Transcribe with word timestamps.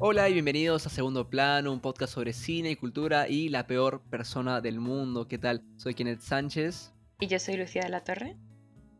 Hola 0.00 0.28
y 0.28 0.32
bienvenidos 0.32 0.86
a 0.86 0.90
Segundo 0.90 1.28
Plano, 1.28 1.72
un 1.72 1.80
podcast 1.80 2.14
sobre 2.14 2.32
cine 2.32 2.70
y 2.70 2.76
cultura 2.76 3.26
y 3.28 3.48
la 3.48 3.66
peor 3.66 4.00
persona 4.08 4.60
del 4.60 4.78
mundo. 4.78 5.26
¿Qué 5.26 5.38
tal? 5.38 5.64
Soy 5.76 5.94
Kenneth 5.94 6.20
Sánchez. 6.20 6.94
Y 7.18 7.26
yo 7.26 7.40
soy 7.40 7.56
Lucía 7.56 7.82
de 7.82 7.88
la 7.88 8.04
Torre. 8.04 8.36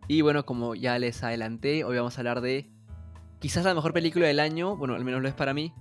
Y 0.08 0.22
bueno, 0.22 0.44
como 0.44 0.74
ya 0.74 0.98
les 0.98 1.22
adelanté, 1.22 1.84
hoy 1.84 1.96
vamos 1.96 2.18
a 2.18 2.20
hablar 2.20 2.40
de 2.40 2.68
quizás 3.38 3.64
la 3.64 3.74
mejor 3.74 3.92
película 3.92 4.26
del 4.26 4.40
año, 4.40 4.76
bueno, 4.76 4.96
al 4.96 5.04
menos 5.04 5.22
lo 5.22 5.28
es 5.28 5.34
para 5.34 5.54
mí, 5.54 5.72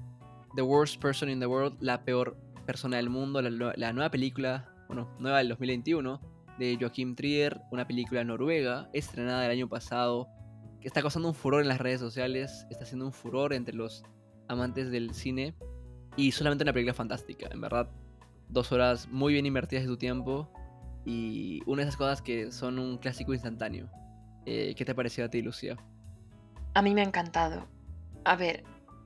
The 0.55 0.61
Worst 0.61 1.01
Person 1.01 1.31
in 1.31 1.39
the 1.39 1.47
World, 1.47 1.77
la 1.81 2.03
peor 2.03 2.37
persona 2.67 2.97
del 2.97 3.09
mundo, 3.09 3.41
la, 3.41 3.73
la 3.75 3.93
nueva 3.93 4.11
película, 4.11 4.71
bueno, 4.85 5.09
nueva 5.17 5.39
del 5.39 5.49
2021, 5.49 6.21
de 6.59 6.77
Joachim 6.79 7.15
Trier, 7.15 7.59
una 7.71 7.87
película 7.87 8.23
noruega, 8.23 8.87
estrenada 8.93 9.45
el 9.45 9.51
año 9.51 9.67
pasado, 9.67 10.27
que 10.79 10.87
está 10.87 11.01
causando 11.01 11.27
un 11.27 11.33
furor 11.33 11.63
en 11.63 11.69
las 11.69 11.79
redes 11.79 11.99
sociales, 11.99 12.67
está 12.69 12.83
haciendo 12.83 13.07
un 13.07 13.13
furor 13.13 13.53
entre 13.53 13.73
los 13.73 14.03
amantes 14.47 14.91
del 14.91 15.13
cine 15.13 15.55
y 16.15 16.31
solamente 16.31 16.63
una 16.63 16.73
película 16.73 16.93
fantástica, 16.93 17.47
en 17.51 17.61
verdad. 17.61 17.89
Dos 18.49 18.71
horas 18.71 19.07
muy 19.09 19.33
bien 19.33 19.45
invertidas 19.45 19.83
de 19.83 19.89
tu 19.89 19.97
tiempo 19.97 20.49
y 21.05 21.61
una 21.65 21.83
de 21.83 21.89
esas 21.89 21.97
cosas 21.97 22.21
que 22.21 22.51
son 22.51 22.79
un 22.79 22.97
clásico 22.97 23.33
instantáneo. 23.33 23.89
Eh, 24.45 24.73
¿Qué 24.75 24.85
te 24.85 24.95
pareció 24.95 25.25
a 25.25 25.29
ti, 25.29 25.41
Lucía? 25.41 25.77
A 26.73 26.81
mí 26.81 26.93
me 26.93 27.01
ha 27.01 27.05
encantado. 27.05 27.67
A 28.23 28.35
ver, 28.35 28.63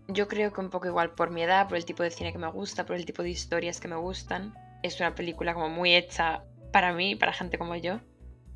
yo 0.08 0.28
creo 0.28 0.54
que 0.54 0.62
un 0.62 0.70
poco 0.70 0.88
igual 0.88 1.12
por 1.12 1.32
mi 1.32 1.42
edad, 1.42 1.68
por 1.68 1.78
el 1.78 1.86
tipo 1.86 2.04
de 2.04 2.12
cine 2.12 2.32
que 2.32 2.38
me 2.38 2.50
gusta, 2.50 2.86
por 2.86 2.96
el 2.96 3.06
tipo 3.06 3.24
de 3.24 3.30
historias 3.30 3.80
que 3.80 3.88
me 3.88 3.96
gustan. 3.96 4.54
Es 4.84 5.00
una 5.00 5.16
película 5.16 5.54
como 5.54 5.70
muy 5.70 5.94
hecha 5.96 6.44
para 6.72 6.94
mí, 6.94 7.16
para 7.16 7.34
gente 7.34 7.58
como 7.58 7.76
yo. 7.76 8.00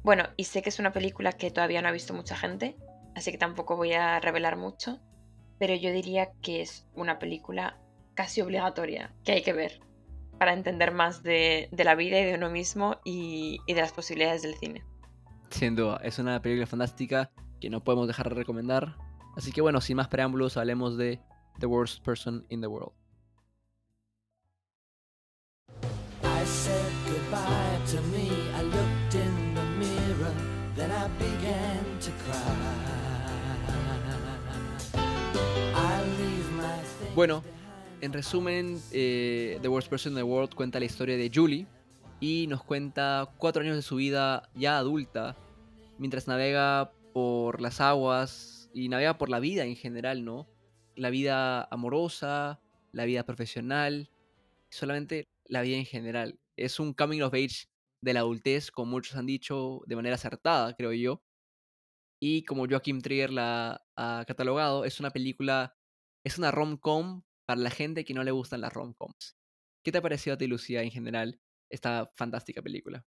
Bueno, 0.04 0.24
y 0.38 0.46
sé 0.46 0.62
que 0.62 0.70
es 0.70 0.80
una 0.80 0.94
película 0.94 1.34
que 1.34 1.52
todavía 1.52 1.82
no 1.82 1.88
ha 1.88 1.92
visto 1.92 2.14
mucha 2.14 2.38
gente, 2.38 2.78
así 3.16 3.32
que 3.32 3.38
tampoco 3.38 3.76
voy 3.76 3.94
a 3.94 4.20
revelar 4.20 4.56
mucho 4.56 5.02
pero 5.60 5.76
yo 5.76 5.92
diría 5.92 6.32
que 6.42 6.62
es 6.62 6.86
una 6.96 7.20
película 7.20 7.78
casi 8.14 8.42
obligatoria 8.42 9.14
que 9.24 9.34
hay 9.34 9.44
que 9.44 9.54
ver 9.54 9.80
para 10.38 10.54
entender 10.54 10.94
más 10.94 11.24
de, 11.24 11.70
la 11.72 11.96
vida 11.96 12.20
y 12.20 12.26
de 12.26 12.36
uno 12.36 12.50
mismo 12.50 12.98
y, 13.06 13.60
y, 13.68 13.74
de 13.74 13.82
las 13.82 13.94
posibilidades 13.94 14.42
del 14.42 14.56
cine. 14.56 14.84
Sin 15.50 15.76
duda, 15.76 16.00
es 16.04 16.20
una 16.20 16.42
película 16.42 16.68
fantástica 16.68 17.32
que 17.62 17.70
no 17.70 17.84
podemos 17.84 18.08
dejar 18.08 18.30
de 18.30 18.36
recomendar. 18.36 18.98
Así 19.38 19.52
que 19.52 19.62
bueno, 19.62 19.82
sin 19.82 19.98
más 19.98 20.08
preámbulos, 20.08 20.58
hablemos 20.58 20.98
de 20.98 21.20
The 21.60 21.66
Worst 21.68 22.04
Person 22.04 22.46
in 22.50 22.62
the 22.62 22.68
World. 22.68 22.94
I 26.24 26.46
said 26.46 26.92
goodbye 27.06 27.80
to 27.92 28.02
me. 28.12 28.30
I 28.56 28.64
looked 28.64 29.16
in 29.16 29.56
the 29.56 29.64
mirror, 29.80 30.34
then 30.76 30.92
I 30.92 31.08
began 31.18 32.00
to 32.02 32.12
cry. 32.24 33.15
Bueno, 37.16 37.46
en 38.02 38.12
resumen, 38.12 38.78
eh, 38.92 39.58
The 39.62 39.70
Worst 39.70 39.90
Person 39.90 40.12
in 40.12 40.18
the 40.18 40.24
World 40.24 40.54
cuenta 40.54 40.80
la 40.80 40.86
historia 40.86 41.16
de 41.16 41.32
Julie 41.34 41.66
y 42.20 42.46
nos 42.48 42.62
cuenta 42.62 43.34
cuatro 43.38 43.62
años 43.62 43.78
de 43.78 43.84
su 43.84 43.96
vida 43.96 44.50
ya 44.54 44.78
adulta 44.78 45.38
mientras 45.98 46.28
navega 46.28 46.92
por 47.14 47.62
las 47.62 47.80
aguas 47.80 48.70
y 48.74 48.90
navega 48.90 49.18
por 49.18 49.30
la 49.30 49.40
vida 49.40 49.64
en 49.64 49.78
general, 49.78 50.26
¿no? 50.26 50.50
La 50.98 51.10
vida 51.10 51.64
amorosa, 51.72 52.60
la 52.92 53.06
vida 53.06 53.24
profesional, 53.26 54.12
solamente 54.70 55.30
la 55.46 55.62
vida 55.62 55.78
en 55.78 55.86
general. 55.86 56.38
Es 56.58 56.82
un 56.82 56.94
coming 56.94 57.22
of 57.22 57.34
age 57.34 57.70
de 58.02 58.14
la 58.14 58.20
adultez, 58.20 58.72
como 58.72 58.92
muchos 58.92 59.16
han 59.16 59.26
dicho, 59.26 59.84
de 59.88 59.96
manera 59.96 60.16
acertada, 60.16 60.76
creo 60.76 60.92
yo. 60.92 61.24
Y 62.20 62.44
como 62.44 62.68
Joachim 62.68 63.00
Trier 63.00 63.32
la 63.32 63.86
ha 63.96 64.26
catalogado, 64.28 64.84
es 64.84 65.00
una 65.00 65.12
película 65.12 65.78
es 66.26 66.40
una 66.40 66.52
rom-com 66.52 67.22
para 67.46 67.62
la 67.62 67.70
gente 67.70 68.04
que 68.04 68.16
no 68.16 68.24
le 68.24 68.32
gustan 68.32 68.62
las 68.62 68.74
rom-coms. 68.74 69.38
¿Qué 69.84 69.92
te 69.92 70.00
ha 70.00 70.02
parecido 70.02 70.34
a 70.34 70.38
ti, 70.38 70.48
Lucía, 70.48 70.82
en 70.82 70.90
general, 70.90 71.40
esta 71.70 72.12
fantástica 72.16 72.64
película? 72.64 73.06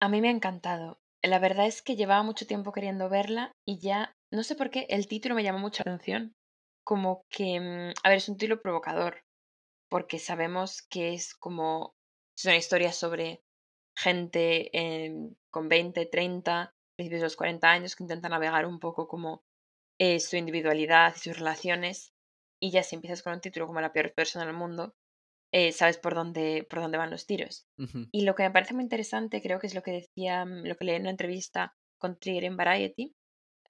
A 0.00 0.08
mí 0.08 0.20
me 0.20 0.28
ha 0.28 0.32
encantado. 0.32 1.02
La 1.22 1.40
verdad 1.40 1.66
es 1.66 1.82
que 1.82 1.96
llevaba 1.96 2.22
mucho 2.22 2.46
tiempo 2.46 2.72
queriendo 2.72 3.08
verla 3.08 3.52
y 3.66 3.80
ya, 3.80 4.16
no 4.30 4.44
sé 4.44 4.54
por 4.54 4.70
qué, 4.70 4.86
el 4.88 5.08
título 5.08 5.34
me 5.34 5.42
llamó 5.42 5.58
mucha 5.58 5.82
atención. 5.82 6.36
Como 6.84 7.24
que, 7.28 7.58
mm, 7.60 7.94
a 8.04 8.08
ver, 8.08 8.18
es 8.18 8.28
un 8.28 8.36
título 8.36 8.62
provocador, 8.62 9.24
porque 9.88 10.20
sabemos 10.20 10.82
que 10.82 11.12
es 11.12 11.34
como, 11.34 11.96
es 12.38 12.44
una 12.44 12.56
historia 12.56 12.92
sobre 12.92 13.42
gente 13.96 14.70
con 15.50 15.68
20, 15.68 16.06
30, 16.06 16.72
principios 16.96 17.20
de 17.22 17.26
los 17.26 17.36
40 17.36 17.68
años 17.68 17.96
que 17.96 18.04
intentan 18.04 18.30
navegar 18.30 18.66
un 18.66 18.78
poco 18.78 19.08
como 19.08 19.42
eh, 19.98 20.20
su 20.20 20.36
individualidad 20.36 21.12
y 21.16 21.18
sus 21.18 21.38
relaciones 21.38 22.14
y 22.60 22.70
ya 22.70 22.82
si 22.82 22.94
empiezas 22.94 23.22
con 23.22 23.32
un 23.32 23.40
título 23.40 23.66
como 23.66 23.80
la 23.80 23.92
peor 23.92 24.12
persona 24.14 24.44
del 24.44 24.54
mundo, 24.54 24.94
eh, 25.52 25.72
sabes 25.72 25.98
por 25.98 26.14
dónde, 26.14 26.66
por 26.68 26.80
dónde 26.80 26.98
van 26.98 27.10
los 27.10 27.26
tiros. 27.26 27.66
Y 28.12 28.24
lo 28.24 28.34
que 28.34 28.44
me 28.44 28.50
parece 28.50 28.74
muy 28.74 28.84
interesante, 28.84 29.42
creo 29.42 29.58
que 29.58 29.66
es 29.66 29.74
lo 29.74 29.82
que 29.82 29.92
decía, 29.92 30.44
mm, 30.44 30.66
lo 30.66 30.76
que 30.76 30.84
leí 30.84 30.94
en 30.94 31.02
una 31.02 31.10
entrevista 31.10 31.74
con 31.98 32.18
Trigger 32.18 32.44
en 32.44 32.56
Variety, 32.56 33.14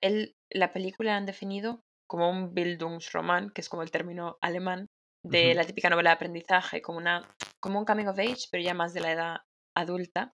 él, 0.00 0.36
la 0.50 0.72
película 0.72 1.12
la 1.12 1.16
han 1.16 1.26
definido 1.26 1.82
como 2.06 2.28
un 2.28 2.54
Bildungsroman, 2.54 3.50
que 3.50 3.60
es 3.60 3.68
como 3.68 3.82
el 3.82 3.90
término 3.90 4.36
alemán, 4.40 4.88
de 5.22 5.54
la 5.54 5.64
típica 5.64 5.90
novela 5.90 6.10
de 6.10 6.14
aprendizaje, 6.14 6.80
como, 6.82 6.98
una, 6.98 7.34
como 7.60 7.78
un 7.78 7.84
coming 7.84 8.06
of 8.06 8.18
age, 8.18 8.48
pero 8.50 8.62
ya 8.62 8.74
más 8.74 8.94
de 8.94 9.00
la 9.00 9.12
edad 9.12 9.36
adulta, 9.76 10.34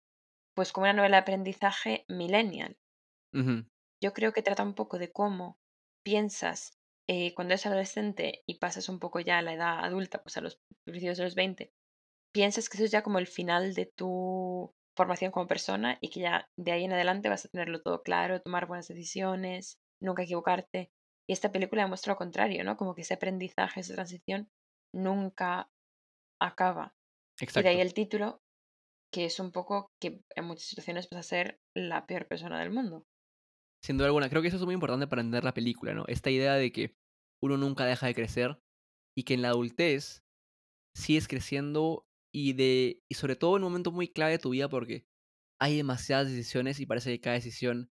pues 0.54 0.72
como 0.72 0.84
una 0.84 0.92
novela 0.92 1.16
de 1.16 1.22
aprendizaje 1.22 2.04
millennial. 2.08 2.76
Yo 4.02 4.12
creo 4.12 4.32
que 4.32 4.42
trata 4.42 4.62
un 4.62 4.74
poco 4.74 4.98
de 4.98 5.10
cómo 5.10 5.58
piensas 6.04 6.78
eh, 7.08 7.34
cuando 7.34 7.52
eres 7.54 7.66
adolescente 7.66 8.42
y 8.46 8.58
pasas 8.58 8.88
un 8.88 8.98
poco 8.98 9.20
ya 9.20 9.38
a 9.38 9.42
la 9.42 9.54
edad 9.54 9.84
adulta, 9.84 10.22
pues 10.22 10.36
a 10.36 10.40
los 10.40 10.58
principios 10.84 11.18
de 11.18 11.24
los 11.24 11.34
20, 11.34 11.72
piensas 12.32 12.68
que 12.68 12.76
eso 12.76 12.84
es 12.84 12.90
ya 12.90 13.02
como 13.02 13.18
el 13.18 13.26
final 13.26 13.74
de 13.74 13.86
tu 13.86 14.72
formación 14.96 15.32
como 15.32 15.46
persona 15.46 15.98
y 16.00 16.10
que 16.10 16.20
ya 16.20 16.48
de 16.56 16.72
ahí 16.72 16.84
en 16.84 16.92
adelante 16.92 17.28
vas 17.28 17.44
a 17.44 17.48
tenerlo 17.48 17.82
todo 17.82 18.02
claro, 18.02 18.40
tomar 18.40 18.66
buenas 18.66 18.88
decisiones, 18.88 19.78
nunca 20.00 20.22
equivocarte. 20.22 20.90
Y 21.28 21.32
esta 21.32 21.52
película 21.52 21.82
demuestra 21.82 22.12
lo 22.12 22.18
contrario, 22.18 22.64
¿no? 22.64 22.76
Como 22.76 22.94
que 22.94 23.02
ese 23.02 23.14
aprendizaje, 23.14 23.80
esa 23.80 23.94
transición 23.94 24.48
nunca 24.94 25.68
acaba. 26.40 26.94
Y 27.40 27.62
de 27.62 27.68
ahí 27.68 27.80
el 27.80 27.94
título, 27.94 28.40
que 29.12 29.24
es 29.26 29.40
un 29.40 29.52
poco 29.52 29.90
que 30.00 30.20
en 30.36 30.44
muchas 30.44 30.66
situaciones 30.66 31.08
vas 31.10 31.20
a 31.20 31.28
ser 31.28 31.58
la 31.74 32.06
peor 32.06 32.26
persona 32.26 32.60
del 32.60 32.70
mundo. 32.70 33.04
Sin 33.84 33.98
duda 33.98 34.06
alguna, 34.06 34.30
creo 34.30 34.40
que 34.40 34.48
eso 34.48 34.56
es 34.56 34.64
muy 34.64 34.72
importante 34.72 35.06
para 35.06 35.20
entender 35.20 35.44
la 35.44 35.52
película, 35.52 35.92
¿no? 35.92 36.06
Esta 36.08 36.30
idea 36.30 36.54
de 36.54 36.72
que 36.72 36.96
uno 37.42 37.58
nunca 37.58 37.84
deja 37.84 38.06
de 38.06 38.14
crecer 38.14 38.58
y 39.14 39.24
que 39.24 39.34
en 39.34 39.42
la 39.42 39.50
adultez 39.50 40.24
sigues 40.96 41.28
creciendo 41.28 42.06
y 42.34 42.54
de 42.54 43.02
y 43.10 43.14
sobre 43.16 43.36
todo 43.36 43.58
en 43.58 43.62
un 43.62 43.70
momento 43.70 43.92
muy 43.92 44.08
clave 44.08 44.32
de 44.32 44.38
tu 44.38 44.50
vida 44.50 44.70
porque 44.70 45.04
hay 45.60 45.76
demasiadas 45.76 46.28
decisiones 46.30 46.80
y 46.80 46.86
parece 46.86 47.10
que 47.10 47.20
cada 47.20 47.34
decisión 47.34 47.90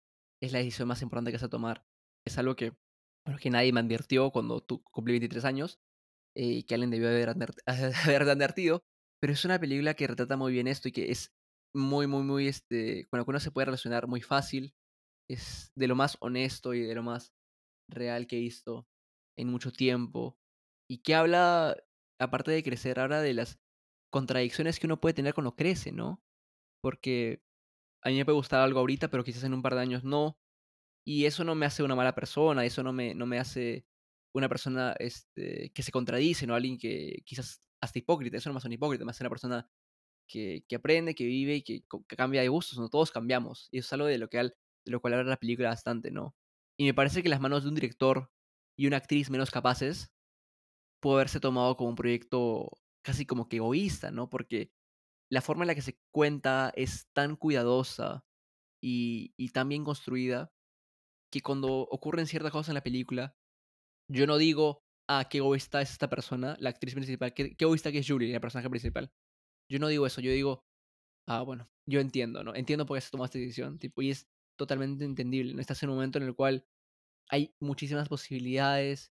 es 0.43 0.51
la 0.51 0.59
decisión 0.59 0.89
más 0.89 1.01
importante 1.01 1.31
que 1.31 1.37
vas 1.37 1.43
a 1.43 1.49
tomar. 1.49 1.85
Es 2.25 2.37
algo 2.37 2.57
que, 2.57 2.73
que 3.39 3.49
nadie 3.49 3.71
me 3.71 3.79
advirtió 3.79 4.31
cuando 4.31 4.59
tú 4.59 4.83
cumplí 4.91 5.13
23 5.13 5.45
años 5.45 5.79
eh, 6.35 6.47
y 6.47 6.63
que 6.63 6.73
alguien 6.73 6.91
debió 6.91 7.07
haber 7.07 7.29
advertido, 8.23 8.83
pero 9.21 9.31
es 9.31 9.45
una 9.45 9.57
película 9.57 9.93
que 9.93 10.07
retrata 10.07 10.35
muy 10.35 10.51
bien 10.51 10.67
esto 10.67 10.89
y 10.89 10.91
que 10.91 11.11
es 11.11 11.31
muy, 11.73 12.07
muy, 12.07 12.23
muy, 12.23 12.49
este, 12.49 13.05
con 13.05 13.19
la 13.19 13.23
que 13.23 13.31
uno 13.31 13.39
se 13.39 13.51
puede 13.51 13.65
relacionar 13.65 14.07
muy 14.07 14.21
fácil 14.21 14.73
es 15.29 15.71
de 15.75 15.87
lo 15.87 15.95
más 15.95 16.17
honesto 16.21 16.73
y 16.73 16.81
de 16.81 16.95
lo 16.95 17.03
más 17.03 17.33
real 17.89 18.27
que 18.27 18.37
he 18.37 18.41
visto 18.41 18.87
en 19.37 19.49
mucho 19.49 19.71
tiempo. 19.71 20.37
Y 20.89 20.99
que 20.99 21.15
habla, 21.15 21.75
aparte 22.19 22.51
de 22.51 22.63
crecer, 22.63 22.99
habla 22.99 23.21
de 23.21 23.33
las 23.33 23.59
contradicciones 24.11 24.79
que 24.79 24.87
uno 24.87 24.99
puede 24.99 25.13
tener 25.13 25.33
cuando 25.33 25.55
crece, 25.55 25.91
¿no? 25.91 26.23
Porque 26.81 27.41
a 28.03 28.09
mí 28.09 28.15
me 28.15 28.25
puede 28.25 28.37
gustar 28.37 28.61
algo 28.61 28.79
ahorita, 28.79 29.09
pero 29.09 29.23
quizás 29.23 29.43
en 29.43 29.53
un 29.53 29.61
par 29.61 29.75
de 29.75 29.81
años 29.81 30.03
no. 30.03 30.39
Y 31.05 31.25
eso 31.25 31.43
no 31.43 31.55
me 31.55 31.65
hace 31.65 31.83
una 31.83 31.95
mala 31.95 32.15
persona, 32.15 32.65
eso 32.65 32.83
no 32.83 32.93
me, 32.93 33.15
no 33.15 33.25
me 33.25 33.39
hace 33.39 33.85
una 34.35 34.49
persona 34.49 34.95
este, 34.99 35.71
que 35.73 35.83
se 35.83 35.91
contradice, 35.91 36.47
¿no? 36.47 36.55
Alguien 36.55 36.77
que 36.77 37.21
quizás 37.25 37.61
hasta 37.81 37.99
hipócrita, 37.99 38.37
eso 38.37 38.49
no 38.49 38.53
me 38.53 38.57
hace 38.59 38.67
un 38.67 38.73
hipócrita, 38.73 39.05
me 39.05 39.11
hace 39.11 39.23
una 39.23 39.29
persona 39.29 39.69
que, 40.27 40.65
que 40.67 40.75
aprende, 40.75 41.15
que 41.15 41.25
vive 41.25 41.55
y 41.55 41.61
que, 41.63 41.83
cambia 42.07 42.41
de 42.41 42.49
gustos, 42.49 42.77
¿no? 42.79 42.89
Todos 42.89 43.11
cambiamos. 43.11 43.69
Y 43.71 43.79
eso 43.79 43.87
es 43.87 43.93
algo 43.93 44.07
de 44.07 44.17
lo 44.17 44.29
que 44.29 44.39
al 44.39 44.55
de 44.87 44.91
lo 44.91 45.01
cual 45.01 45.15
habla 45.15 45.31
la 45.31 45.37
película 45.37 45.69
bastante, 45.69 46.11
¿no? 46.11 46.33
Y 46.79 46.85
me 46.85 46.93
parece 46.93 47.21
que 47.21 47.29
las 47.29 47.41
manos 47.41 47.63
de 47.63 47.69
un 47.69 47.75
director 47.75 48.31
y 48.79 48.87
una 48.87 48.97
actriz 48.97 49.29
menos 49.29 49.51
capaces 49.51 50.13
puede 51.01 51.17
haberse 51.17 51.41
tomado 51.41 51.75
como 51.75 51.89
un 51.89 51.95
proyecto 51.95 52.69
casi 53.03 53.25
como 53.25 53.49
que 53.49 53.57
egoísta, 53.57 54.11
¿no? 54.11 54.29
Porque 54.29 54.71
la 55.29 55.41
forma 55.41 55.63
en 55.63 55.67
la 55.67 55.75
que 55.75 55.81
se 55.81 55.97
cuenta 56.13 56.71
es 56.75 57.07
tan 57.13 57.35
cuidadosa 57.35 58.23
y, 58.81 59.33
y 59.37 59.49
tan 59.49 59.67
bien 59.67 59.83
construida 59.83 60.51
que 61.31 61.41
cuando 61.41 61.81
ocurren 61.81 62.27
ciertas 62.27 62.53
cosas 62.53 62.69
en 62.69 62.75
la 62.75 62.83
película, 62.83 63.35
yo 64.09 64.25
no 64.25 64.37
digo, 64.37 64.83
ah, 65.09 65.27
qué 65.29 65.39
egoísta 65.39 65.81
es 65.81 65.91
esta 65.91 66.09
persona, 66.09 66.55
la 66.59 66.69
actriz 66.69 66.93
principal, 66.93 67.33
qué, 67.33 67.57
qué 67.57 67.65
egoísta 67.65 67.91
que 67.91 67.99
es 67.99 68.07
Julie, 68.07 68.31
la 68.31 68.39
personaje 68.39 68.69
principal. 68.69 69.11
Yo 69.69 69.79
no 69.79 69.89
digo 69.89 70.07
eso, 70.07 70.21
yo 70.21 70.31
digo, 70.31 70.63
ah, 71.27 71.41
bueno, 71.41 71.69
yo 71.89 71.99
entiendo, 71.99 72.43
¿no? 72.43 72.55
Entiendo 72.55 72.85
por 72.85 72.97
qué 72.97 73.01
se 73.01 73.11
tomó 73.11 73.25
esta 73.25 73.37
decisión, 73.37 73.79
tipo, 73.79 74.01
y 74.01 74.11
es 74.11 74.27
totalmente 74.57 75.05
entendible. 75.05 75.59
Estás 75.61 75.81
en 75.83 75.89
un 75.89 75.95
momento 75.95 76.17
en 76.17 76.25
el 76.25 76.35
cual 76.35 76.65
hay 77.29 77.55
muchísimas 77.59 78.09
posibilidades 78.09 79.11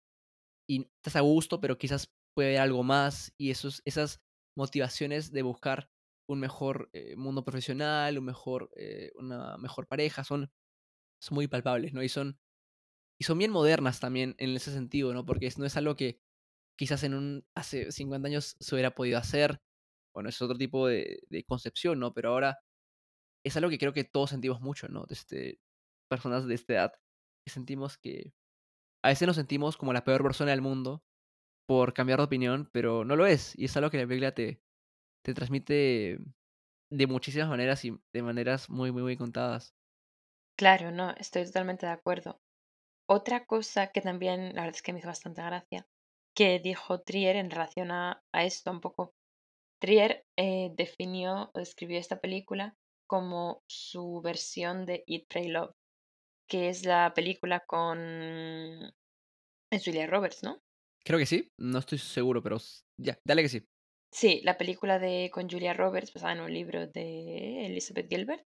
y 0.67 0.87
estás 0.97 1.15
a 1.15 1.21
gusto, 1.21 1.61
pero 1.61 1.77
quizás 1.77 2.13
puede 2.35 2.49
haber 2.49 2.61
algo 2.61 2.83
más 2.83 3.33
y 3.37 3.51
esos, 3.51 3.81
esas 3.85 4.21
motivaciones 4.57 5.31
de 5.31 5.41
buscar 5.43 5.89
un 6.27 6.39
mejor 6.39 6.89
eh, 6.93 7.15
mundo 7.15 7.45
profesional, 7.45 8.17
un 8.17 8.25
mejor, 8.25 8.71
eh, 8.75 9.11
una 9.15 9.57
mejor 9.57 9.87
pareja, 9.87 10.23
son, 10.23 10.51
son 11.21 11.35
muy 11.35 11.47
palpables, 11.47 11.93
¿no? 11.93 12.03
Y 12.03 12.09
son, 12.09 12.39
y 13.19 13.25
son 13.25 13.37
bien 13.37 13.51
modernas 13.51 13.99
también 13.99 14.35
en 14.39 14.55
ese 14.55 14.73
sentido, 14.73 15.13
¿no? 15.13 15.25
Porque 15.25 15.51
no 15.57 15.65
es 15.65 15.77
algo 15.77 15.95
que 15.95 16.19
quizás 16.77 17.03
en 17.03 17.13
un, 17.13 17.45
hace 17.55 17.91
50 17.91 18.27
años 18.27 18.57
se 18.59 18.75
hubiera 18.75 18.95
podido 18.95 19.19
hacer, 19.19 19.61
bueno, 20.13 20.29
es 20.29 20.41
otro 20.41 20.57
tipo 20.57 20.87
de 20.87 21.45
concepción, 21.47 21.99
¿no? 21.99 22.13
Pero 22.13 22.29
ahora 22.31 22.59
es 23.45 23.55
algo 23.55 23.69
que 23.69 23.77
creo 23.77 23.93
que 23.93 24.03
todos 24.03 24.31
sentimos 24.31 24.59
mucho, 24.59 24.87
¿no? 24.87 25.05
Desde 25.05 25.59
personas 26.09 26.45
de 26.45 26.55
esta 26.55 26.73
edad, 26.73 26.93
sentimos 27.45 27.97
que 27.97 28.33
a 29.03 29.09
veces 29.09 29.27
nos 29.27 29.35
sentimos 29.35 29.77
como 29.77 29.93
la 29.93 30.03
peor 30.03 30.23
persona 30.23 30.51
del 30.51 30.61
mundo 30.61 31.03
por 31.67 31.93
cambiar 31.93 32.19
de 32.19 32.25
opinión, 32.25 32.69
pero 32.73 33.05
no 33.05 33.15
lo 33.15 33.27
es. 33.27 33.57
Y 33.57 33.65
es 33.65 33.77
algo 33.77 33.91
que 33.91 33.97
la 33.97 34.05
Biblia 34.05 34.33
te, 34.33 34.61
te 35.23 35.33
transmite 35.33 36.19
de 36.91 37.07
muchísimas 37.07 37.49
maneras 37.49 37.85
y 37.85 37.97
de 38.13 38.23
maneras 38.23 38.69
muy, 38.69 38.91
muy, 38.91 39.03
muy 39.03 39.17
contadas. 39.17 39.75
Claro, 40.57 40.91
no, 40.91 41.11
estoy 41.11 41.45
totalmente 41.45 41.85
de 41.85 41.91
acuerdo. 41.91 42.39
Otra 43.07 43.45
cosa 43.45 43.91
que 43.91 44.01
también, 44.01 44.55
la 44.55 44.61
verdad 44.63 44.75
es 44.75 44.81
que 44.81 44.93
me 44.93 44.99
hizo 44.99 45.07
bastante 45.07 45.43
gracia, 45.43 45.87
que 46.35 46.59
dijo 46.59 47.01
Trier 47.01 47.35
en 47.35 47.51
relación 47.51 47.91
a, 47.91 48.23
a 48.33 48.43
esto 48.43 48.71
un 48.71 48.81
poco. 48.81 49.13
Trier 49.79 50.25
eh, 50.37 50.71
definió 50.75 51.51
o 51.53 51.59
describió 51.59 51.99
esta 51.99 52.19
película 52.19 52.75
como 53.07 53.63
su 53.67 54.21
versión 54.21 54.85
de 54.85 55.03
Eat, 55.07 55.23
Pray, 55.27 55.47
Love, 55.47 55.73
que 56.49 56.69
es 56.69 56.85
la 56.85 57.13
película 57.13 57.61
con 57.65 57.99
es 59.71 59.83
Julia 59.83 60.07
Roberts, 60.07 60.43
¿no? 60.43 60.59
Creo 61.03 61.19
que 61.19 61.25
sí, 61.25 61.49
no 61.59 61.79
estoy 61.79 61.97
seguro, 61.97 62.41
pero 62.41 62.57
ya, 62.99 63.17
dale 63.25 63.43
que 63.43 63.49
sí. 63.49 63.65
Sí, 64.11 64.41
la 64.43 64.57
película 64.57 64.97
de 64.97 65.29
con 65.31 65.49
Julia 65.49 65.73
Roberts, 65.73 66.13
basada 66.13 66.33
en 66.33 66.41
un 66.41 66.53
libro 66.53 66.87
de 66.87 67.65
Elizabeth 67.65 68.07
Gilbert, 68.09 68.43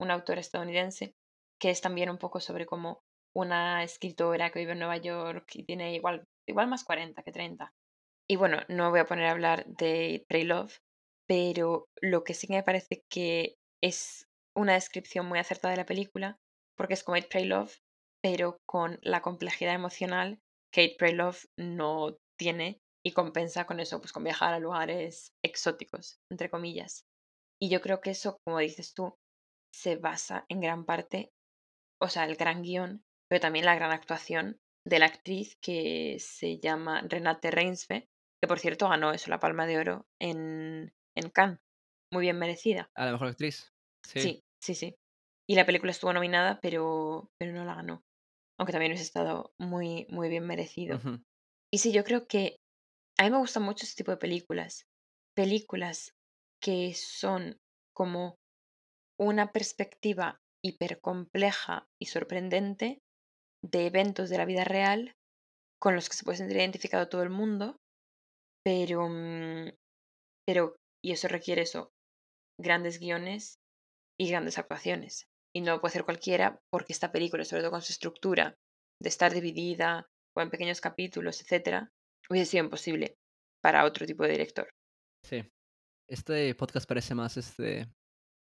una 0.00 0.14
autora 0.14 0.40
estadounidense, 0.40 1.14
que 1.60 1.70
es 1.70 1.80
también 1.80 2.10
un 2.10 2.18
poco 2.18 2.40
sobre 2.40 2.66
cómo 2.66 3.02
una 3.34 3.84
escritora 3.84 4.50
que 4.50 4.58
vive 4.58 4.72
en 4.72 4.80
Nueva 4.80 4.96
York 4.96 5.48
y 5.54 5.64
tiene 5.64 5.94
igual, 5.94 6.24
igual 6.46 6.68
más 6.68 6.84
40 6.84 7.22
que 7.22 7.32
30. 7.32 7.72
Y 8.28 8.36
bueno, 8.36 8.58
no 8.68 8.90
voy 8.90 9.00
a 9.00 9.06
poner 9.06 9.26
a 9.26 9.30
hablar 9.30 9.64
de 9.66 10.24
Pray 10.28 10.44
Love, 10.44 10.76
pero 11.26 11.86
lo 12.00 12.24
que 12.24 12.34
sí 12.34 12.46
que 12.46 12.54
me 12.54 12.62
parece 12.62 13.04
que 13.08 13.54
es 13.82 14.28
una 14.56 14.74
descripción 14.74 15.26
muy 15.26 15.38
acertada 15.38 15.72
de 15.72 15.78
la 15.78 15.86
película, 15.86 16.38
porque 16.76 16.94
es 16.94 17.04
como 17.04 17.16
Eat, 17.16 17.28
Pray, 17.28 17.44
Love, 17.44 17.78
pero 18.22 18.58
con 18.66 18.98
la 19.02 19.22
complejidad 19.22 19.74
emocional 19.74 20.40
que 20.72 20.84
Eat, 20.84 20.98
Pray, 20.98 21.14
Love 21.14 21.44
no 21.58 22.16
tiene 22.38 22.80
y 23.04 23.12
compensa 23.12 23.66
con 23.66 23.80
eso, 23.80 24.00
pues 24.00 24.12
con 24.12 24.24
viajar 24.24 24.54
a 24.54 24.60
lugares 24.60 25.32
exóticos, 25.44 26.20
entre 26.30 26.50
comillas. 26.50 27.04
Y 27.60 27.68
yo 27.68 27.80
creo 27.80 28.00
que 28.00 28.10
eso, 28.10 28.38
como 28.44 28.58
dices 28.58 28.94
tú, 28.94 29.14
se 29.74 29.96
basa 29.96 30.44
en 30.48 30.60
gran 30.60 30.84
parte, 30.84 31.32
o 32.00 32.08
sea, 32.08 32.24
el 32.24 32.36
gran 32.36 32.62
guion, 32.62 33.02
pero 33.28 33.40
también 33.40 33.64
la 33.64 33.74
gran 33.74 33.90
actuación 33.90 34.58
de 34.86 34.98
la 34.98 35.06
actriz 35.06 35.56
que 35.62 36.16
se 36.18 36.58
llama 36.58 37.02
Renate 37.02 37.50
Reinsve, 37.50 38.08
que 38.40 38.48
por 38.48 38.58
cierto 38.58 38.88
ganó 38.88 39.12
eso, 39.12 39.30
la 39.30 39.40
Palma 39.40 39.66
de 39.66 39.78
Oro 39.78 40.06
en, 40.20 40.92
en 41.16 41.30
Cannes. 41.30 41.60
Muy 42.12 42.22
bien 42.22 42.38
merecida. 42.38 42.90
A 42.94 43.06
la 43.06 43.12
mejor 43.12 43.28
actriz. 43.28 43.71
Sí. 44.04 44.20
sí, 44.20 44.40
sí, 44.60 44.74
sí. 44.74 44.94
Y 45.48 45.54
la 45.54 45.66
película 45.66 45.90
estuvo 45.92 46.12
nominada, 46.12 46.58
pero, 46.60 47.28
pero 47.38 47.52
no 47.52 47.64
la 47.64 47.74
ganó. 47.74 48.02
Aunque 48.58 48.72
también 48.72 48.92
hubiese 48.92 49.04
estado 49.04 49.52
muy, 49.58 50.06
muy 50.08 50.28
bien 50.28 50.46
merecido. 50.46 51.00
Y 51.72 51.78
sí, 51.78 51.92
yo 51.92 52.04
creo 52.04 52.26
que 52.26 52.56
a 53.18 53.24
mí 53.24 53.30
me 53.30 53.38
gustan 53.38 53.62
mucho 53.62 53.84
este 53.84 54.02
tipo 54.02 54.10
de 54.10 54.18
películas. 54.18 54.84
Películas 55.34 56.12
que 56.62 56.94
son 56.94 57.56
como 57.94 58.36
una 59.18 59.52
perspectiva 59.52 60.38
hipercompleja 60.64 61.86
y 62.00 62.06
sorprendente 62.06 62.98
de 63.64 63.86
eventos 63.86 64.30
de 64.30 64.38
la 64.38 64.44
vida 64.44 64.64
real 64.64 65.12
con 65.80 65.94
los 65.94 66.08
que 66.08 66.16
se 66.16 66.24
puede 66.24 66.38
sentir 66.38 66.56
identificado 66.58 67.08
todo 67.08 67.22
el 67.22 67.30
mundo, 67.30 67.76
pero, 68.64 69.08
mm, 69.08 69.70
pero, 70.46 70.76
y 71.04 71.12
eso 71.12 71.28
requiere 71.28 71.62
eso, 71.62 71.90
grandes 72.60 73.00
guiones 73.00 73.56
y 74.22 74.30
grandes 74.30 74.58
actuaciones. 74.58 75.26
Y 75.54 75.60
no 75.60 75.80
puede 75.80 75.92
ser 75.92 76.04
cualquiera 76.04 76.60
porque 76.70 76.92
esta 76.92 77.12
película, 77.12 77.44
sobre 77.44 77.62
todo 77.62 77.72
con 77.72 77.82
su 77.82 77.92
estructura 77.92 78.56
de 79.00 79.08
estar 79.08 79.32
dividida 79.32 80.06
o 80.36 80.40
en 80.40 80.50
pequeños 80.50 80.80
capítulos, 80.80 81.40
etcétera, 81.40 81.90
hubiese 82.30 82.52
sido 82.52 82.64
imposible 82.64 83.16
para 83.62 83.84
otro 83.84 84.06
tipo 84.06 84.22
de 84.22 84.30
director. 84.30 84.70
Sí. 85.24 85.42
Este 86.08 86.54
podcast 86.54 86.88
parece 86.88 87.14
más 87.14 87.36
este 87.36 87.88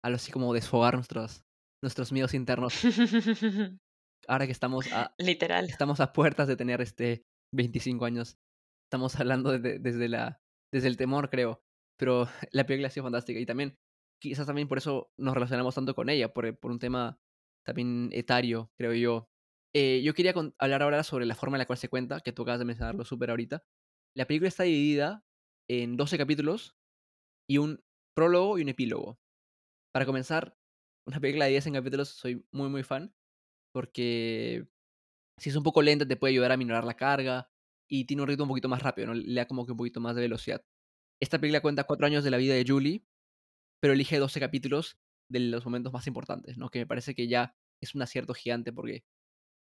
algo 0.05 0.17
así 0.17 0.31
como 0.31 0.55
desfogar 0.55 0.95
nuestros, 0.95 1.45
nuestros 1.83 2.13
miedos 2.13 2.35
internos. 2.35 2.75
Ahora 4.29 4.47
que 4.47 4.53
estamos 4.53 4.93
a, 4.93 5.15
Literal. 5.19 5.69
estamos 5.69 6.01
a 6.01 6.13
puertas 6.13 6.49
de 6.49 6.57
tener 6.57 6.81
este 6.81 7.25
25 7.53 8.05
años. 8.05 8.39
Estamos 8.85 9.19
hablando 9.19 9.59
desde, 9.59 10.09
la, 10.09 10.41
desde 10.73 10.89
el 10.89 10.97
temor, 10.97 11.29
creo. 11.29 11.61
Pero 11.99 12.29
la 12.53 12.67
película 12.67 12.89
ha 12.89 12.91
sido 12.91 13.05
fantástica. 13.05 13.41
Y 13.41 13.47
también, 13.47 13.77
quizás 14.21 14.47
también 14.47 14.69
por 14.69 14.79
eso 14.79 15.13
nos 15.17 15.35
relacionamos 15.35 15.75
tanto 15.75 15.95
con 15.95 16.09
ella, 16.09 16.33
por, 16.33 16.59
por 16.59 16.71
un 16.71 16.79
tema 16.79 17.19
también 17.65 18.11
etario, 18.13 18.71
creo 18.77 18.95
yo. 18.95 19.29
Eh, 19.75 20.03
yo 20.03 20.15
quería 20.15 20.35
hablar 20.59 20.83
ahora 20.83 21.03
sobre 21.03 21.27
la 21.27 21.35
forma 21.35 21.57
en 21.57 21.61
la 21.61 21.67
cual 21.67 21.79
se 21.79 21.89
cuenta, 21.89 22.21
que 22.21 22.33
tú 22.33 22.43
acabas 22.43 22.61
de 22.61 22.65
mencionarlo 22.65 23.05
súper 23.05 23.31
ahorita. 23.31 23.65
La 24.15 24.27
película 24.27 24.49
está 24.49 24.63
dividida 24.63 25.25
en 25.69 25.97
12 25.97 26.17
capítulos 26.17 26.77
y 27.49 27.59
un 27.59 27.85
prólogo 28.15 28.59
y 28.59 28.63
un 28.63 28.69
epílogo. 28.69 29.19
Para 29.93 30.07
comenzar, 30.07 30.57
una 31.07 31.21
película 31.21 31.45
de 31.45 31.53
10 31.53 31.67
en 31.67 31.75
capítulos 31.75 32.09
soy 32.09 32.47
muy, 32.53 32.69
muy 32.69 32.83
fan, 32.83 33.15
porque 33.73 34.67
si 35.39 35.51
es 35.51 35.57
un 35.57 35.63
poco 35.63 35.83
lenta 35.83 36.07
te 36.07 36.17
puede 36.17 36.33
ayudar 36.33 36.53
a 36.53 36.57
minorar 36.57 36.85
la 36.85 36.97
carga 36.97 37.51
y 37.89 38.07
tiene 38.07 38.23
un 38.23 38.29
ritmo 38.29 38.45
un 38.45 38.49
poquito 38.49 38.69
más 38.69 38.83
rápido, 38.83 39.09
¿no? 39.09 39.15
le 39.15 39.35
da 39.35 39.47
como 39.47 39.67
que 39.67 39.73
un 39.73 39.79
poquito 39.79 40.01
más 40.01 40.17
de 40.17 40.23
velocidad. 40.23 40.65
Esta 41.21 41.39
película 41.39 41.61
cuenta 41.61 41.85
cuatro 41.85 42.07
años 42.07 42.25
de 42.25 42.31
la 42.31 42.37
vida 42.37 42.55
de 42.55 42.65
Julie, 42.67 43.05
pero 43.81 43.95
elige 43.95 44.19
12 44.19 44.41
capítulos 44.41 44.99
de 45.31 45.41
los 45.41 45.65
momentos 45.65 45.93
más 45.93 46.07
importantes, 46.07 46.59
¿no? 46.59 46.69
Que 46.69 46.81
me 46.81 46.87
parece 46.87 47.15
que 47.15 47.29
ya 47.29 47.55
es 47.83 47.95
un 47.95 48.03
acierto 48.03 48.35
gigante 48.35 48.73
porque 48.73 49.05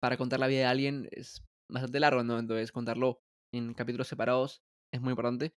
para 0.02 0.18
contar 0.18 0.40
la 0.40 0.48
vida 0.48 0.60
de 0.60 0.66
alguien 0.66 1.08
es 1.12 1.44
bastante 1.70 2.00
largo, 2.00 2.24
¿no? 2.24 2.40
Entonces 2.40 2.72
contarlo 2.72 3.22
en 3.54 3.74
capítulos 3.74 4.08
separados 4.08 4.64
es 4.94 5.02
muy 5.02 5.12
importante. 5.12 5.54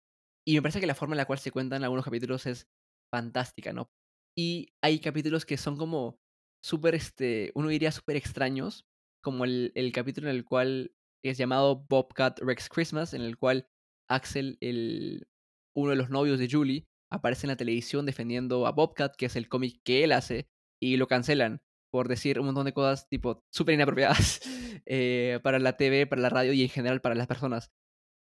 Y 0.45 0.55
me 0.55 0.61
parece 0.61 0.79
que 0.79 0.87
la 0.87 0.95
forma 0.95 1.15
en 1.15 1.19
la 1.19 1.25
cual 1.25 1.39
se 1.39 1.51
cuentan 1.51 1.83
algunos 1.83 2.05
capítulos 2.05 2.45
es 2.45 2.67
fantástica, 3.13 3.71
¿no? 3.71 3.89
Y 4.37 4.73
hay 4.83 4.99
capítulos 4.99 5.45
que 5.45 5.57
son 5.57 5.77
como 5.77 6.19
súper, 6.63 6.95
este, 6.95 7.51
uno 7.55 7.69
diría 7.69 7.91
súper 7.91 8.15
extraños, 8.15 8.85
como 9.23 9.45
el, 9.45 9.71
el, 9.75 9.91
capítulo 9.91 10.29
en 10.29 10.35
el 10.35 10.43
cual 10.43 10.93
es 11.23 11.37
llamado 11.37 11.85
Bobcat 11.87 12.39
Rex 12.39 12.67
Christmas, 12.67 13.13
en 13.13 13.21
el 13.21 13.37
cual 13.37 13.67
Axel, 14.09 14.57
el, 14.59 15.27
uno 15.75 15.91
de 15.91 15.95
los 15.95 16.09
novios 16.09 16.39
de 16.39 16.49
Julie, 16.49 16.87
aparece 17.13 17.45
en 17.45 17.49
la 17.49 17.57
televisión 17.57 18.05
defendiendo 18.05 18.67
a 18.67 18.71
Bobcat, 18.71 19.15
que 19.15 19.27
es 19.27 19.35
el 19.35 19.47
cómic 19.47 19.81
que 19.83 20.03
él 20.03 20.11
hace, 20.11 20.47
y 20.81 20.97
lo 20.97 21.07
cancelan 21.07 21.61
por 21.91 22.07
decir 22.07 22.39
un 22.39 22.47
montón 22.47 22.65
de 22.65 22.73
cosas 22.73 23.07
tipo 23.07 23.43
súper 23.51 23.75
inapropiadas 23.75 24.41
eh, 24.87 25.39
para 25.43 25.59
la 25.59 25.77
TV, 25.77 26.07
para 26.07 26.23
la 26.23 26.29
radio 26.29 26.51
y 26.51 26.63
en 26.63 26.69
general 26.69 27.01
para 27.01 27.15
las 27.15 27.27
personas. 27.27 27.71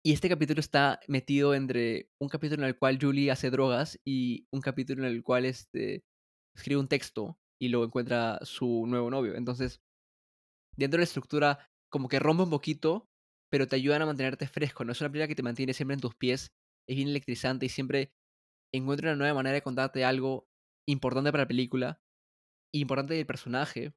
Y 0.05 0.11
este 0.11 0.27
capítulo 0.27 0.59
está 0.59 0.99
metido 1.07 1.55
entre 1.55 2.09
un 2.19 2.27
capítulo 2.27 2.63
en 2.63 2.67
el 2.67 2.77
cual 2.77 2.99
Julie 3.01 3.31
hace 3.31 3.49
drogas 3.49 4.01
y 4.03 4.47
un 4.51 4.59
capítulo 4.59 5.05
en 5.05 5.13
el 5.13 5.23
cual 5.23 5.45
este, 5.45 6.03
escribe 6.53 6.81
un 6.81 6.89
texto 6.89 7.37
y 7.57 7.69
lo 7.69 7.85
encuentra 7.85 8.37
su 8.41 8.85
nuevo 8.85 9.09
novio. 9.09 9.35
Entonces, 9.35 9.81
dentro 10.75 10.97
de 10.97 11.03
la 11.03 11.05
estructura, 11.05 11.71
como 11.89 12.09
que 12.09 12.19
rompe 12.19 12.43
un 12.43 12.49
poquito, 12.49 13.07
pero 13.49 13.69
te 13.69 13.77
ayudan 13.77 14.01
a 14.01 14.07
mantenerte 14.07 14.45
fresco. 14.45 14.83
No 14.83 14.91
es 14.91 14.99
una 14.99 15.09
película 15.09 15.29
que 15.29 15.35
te 15.35 15.43
mantiene 15.43 15.73
siempre 15.73 15.93
en 15.93 16.01
tus 16.01 16.15
pies, 16.15 16.51
es 16.85 16.97
bien 16.97 17.07
electrizante 17.07 17.65
y 17.65 17.69
siempre 17.69 18.11
encuentra 18.73 19.09
una 19.11 19.17
nueva 19.17 19.35
manera 19.35 19.55
de 19.55 19.61
contarte 19.61 20.03
algo 20.05 20.47
importante 20.87 21.31
para 21.31 21.43
la 21.43 21.47
película 21.47 22.01
importante 22.73 23.13
del 23.13 23.25
personaje, 23.25 23.93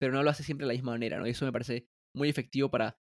pero 0.00 0.12
no 0.12 0.22
lo 0.22 0.30
hace 0.30 0.42
siempre 0.42 0.66
de 0.66 0.72
la 0.72 0.78
misma 0.78 0.92
manera, 0.92 1.18
¿no? 1.18 1.26
Y 1.26 1.30
eso 1.30 1.44
me 1.44 1.52
parece 1.52 1.88
muy 2.14 2.28
efectivo 2.28 2.70
para 2.70 2.98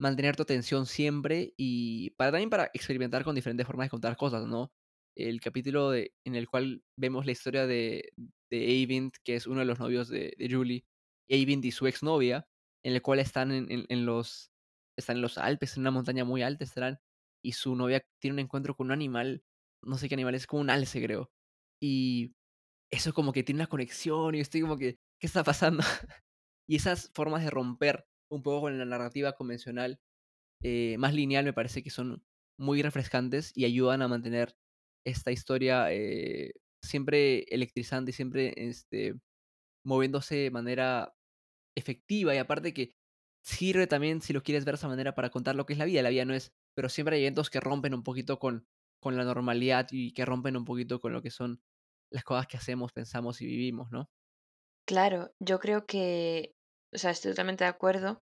mantener 0.00 0.36
tu 0.36 0.42
atención 0.42 0.86
siempre 0.86 1.54
y 1.56 2.10
para 2.12 2.32
también 2.32 2.50
para 2.50 2.70
experimentar 2.74 3.24
con 3.24 3.34
diferentes 3.34 3.66
formas 3.66 3.86
de 3.86 3.90
contar 3.90 4.16
cosas, 4.16 4.46
¿no? 4.46 4.72
El 5.16 5.40
capítulo 5.40 5.94
en 5.94 6.34
el 6.34 6.48
cual 6.48 6.82
vemos 6.96 7.26
la 7.26 7.32
historia 7.32 7.66
de, 7.66 8.12
de 8.50 8.84
Avind, 8.84 9.12
que 9.24 9.36
es 9.36 9.46
uno 9.46 9.60
de 9.60 9.66
los 9.66 9.78
novios 9.78 10.08
de, 10.08 10.34
de 10.38 10.48
Julie, 10.50 10.84
Avind 11.30 11.64
y 11.64 11.72
su 11.72 11.86
exnovia, 11.86 12.48
en 12.84 12.94
el 12.94 13.02
cual 13.02 13.18
están 13.20 13.52
en, 13.52 13.66
en, 13.70 14.06
los 14.06 14.50
están 14.98 15.16
en 15.16 15.22
los 15.22 15.38
Alpes, 15.38 15.76
en 15.76 15.82
una 15.82 15.90
montaña 15.90 16.24
muy 16.24 16.42
alta 16.42 16.64
estarán, 16.64 16.98
y 17.44 17.52
su 17.52 17.76
novia 17.76 18.02
tiene 18.20 18.34
un 18.34 18.40
encuentro 18.40 18.74
con 18.74 18.86
un 18.88 18.92
animal, 18.92 19.42
no 19.82 19.98
sé 19.98 20.08
qué 20.08 20.14
animal, 20.14 20.34
es 20.34 20.46
como 20.46 20.62
un 20.62 20.70
alce, 20.70 21.02
creo. 21.02 21.30
Y 21.82 22.34
eso 22.92 23.12
como 23.14 23.32
que 23.32 23.42
tiene 23.42 23.60
una 23.60 23.68
conexión 23.68 24.34
y 24.34 24.40
estoy 24.40 24.62
como 24.62 24.78
que, 24.78 24.98
¿qué 25.20 25.26
está 25.26 25.44
pasando? 25.44 25.82
y 26.68 26.76
esas 26.76 27.10
formas 27.14 27.44
de 27.44 27.50
romper 27.50 28.06
un 28.30 28.42
poco 28.42 28.62
con 28.62 28.78
la 28.78 28.84
narrativa 28.84 29.34
convencional, 29.34 30.00
eh, 30.62 30.96
más 30.98 31.14
lineal, 31.14 31.44
me 31.44 31.52
parece 31.52 31.82
que 31.82 31.90
son 31.90 32.22
muy 32.58 32.82
refrescantes 32.82 33.52
y 33.56 33.64
ayudan 33.64 34.02
a 34.02 34.08
mantener 34.08 34.54
esta 35.06 35.32
historia 35.32 35.92
eh, 35.92 36.52
siempre 36.84 37.44
electrizante 37.48 38.10
y 38.10 38.14
siempre 38.14 38.52
este, 38.56 39.14
moviéndose 39.84 40.36
de 40.36 40.50
manera 40.50 41.14
efectiva 41.76 42.34
y 42.34 42.38
aparte 42.38 42.74
que 42.74 42.92
sirve 43.44 43.86
también, 43.86 44.20
si 44.20 44.32
lo 44.32 44.42
quieres 44.42 44.64
ver 44.64 44.74
de 44.74 44.78
esa 44.78 44.88
manera, 44.88 45.14
para 45.14 45.30
contar 45.30 45.56
lo 45.56 45.66
que 45.66 45.72
es 45.74 45.78
la 45.78 45.86
vida. 45.86 46.02
La 46.02 46.10
vida 46.10 46.24
no 46.24 46.34
es, 46.34 46.52
pero 46.76 46.88
siempre 46.88 47.16
hay 47.16 47.22
eventos 47.22 47.50
que 47.50 47.60
rompen 47.60 47.94
un 47.94 48.02
poquito 48.02 48.38
con, 48.38 48.66
con 49.00 49.16
la 49.16 49.24
normalidad 49.24 49.88
y 49.90 50.12
que 50.12 50.24
rompen 50.24 50.56
un 50.56 50.64
poquito 50.64 51.00
con 51.00 51.12
lo 51.12 51.22
que 51.22 51.30
son 51.30 51.62
las 52.10 52.24
cosas 52.24 52.46
que 52.46 52.56
hacemos, 52.56 52.92
pensamos 52.92 53.40
y 53.40 53.46
vivimos, 53.46 53.90
¿no? 53.90 54.10
Claro, 54.86 55.32
yo 55.38 55.58
creo 55.60 55.86
que, 55.86 56.54
o 56.92 56.98
sea, 56.98 57.10
estoy 57.10 57.32
totalmente 57.32 57.64
de 57.64 57.70
acuerdo. 57.70 58.22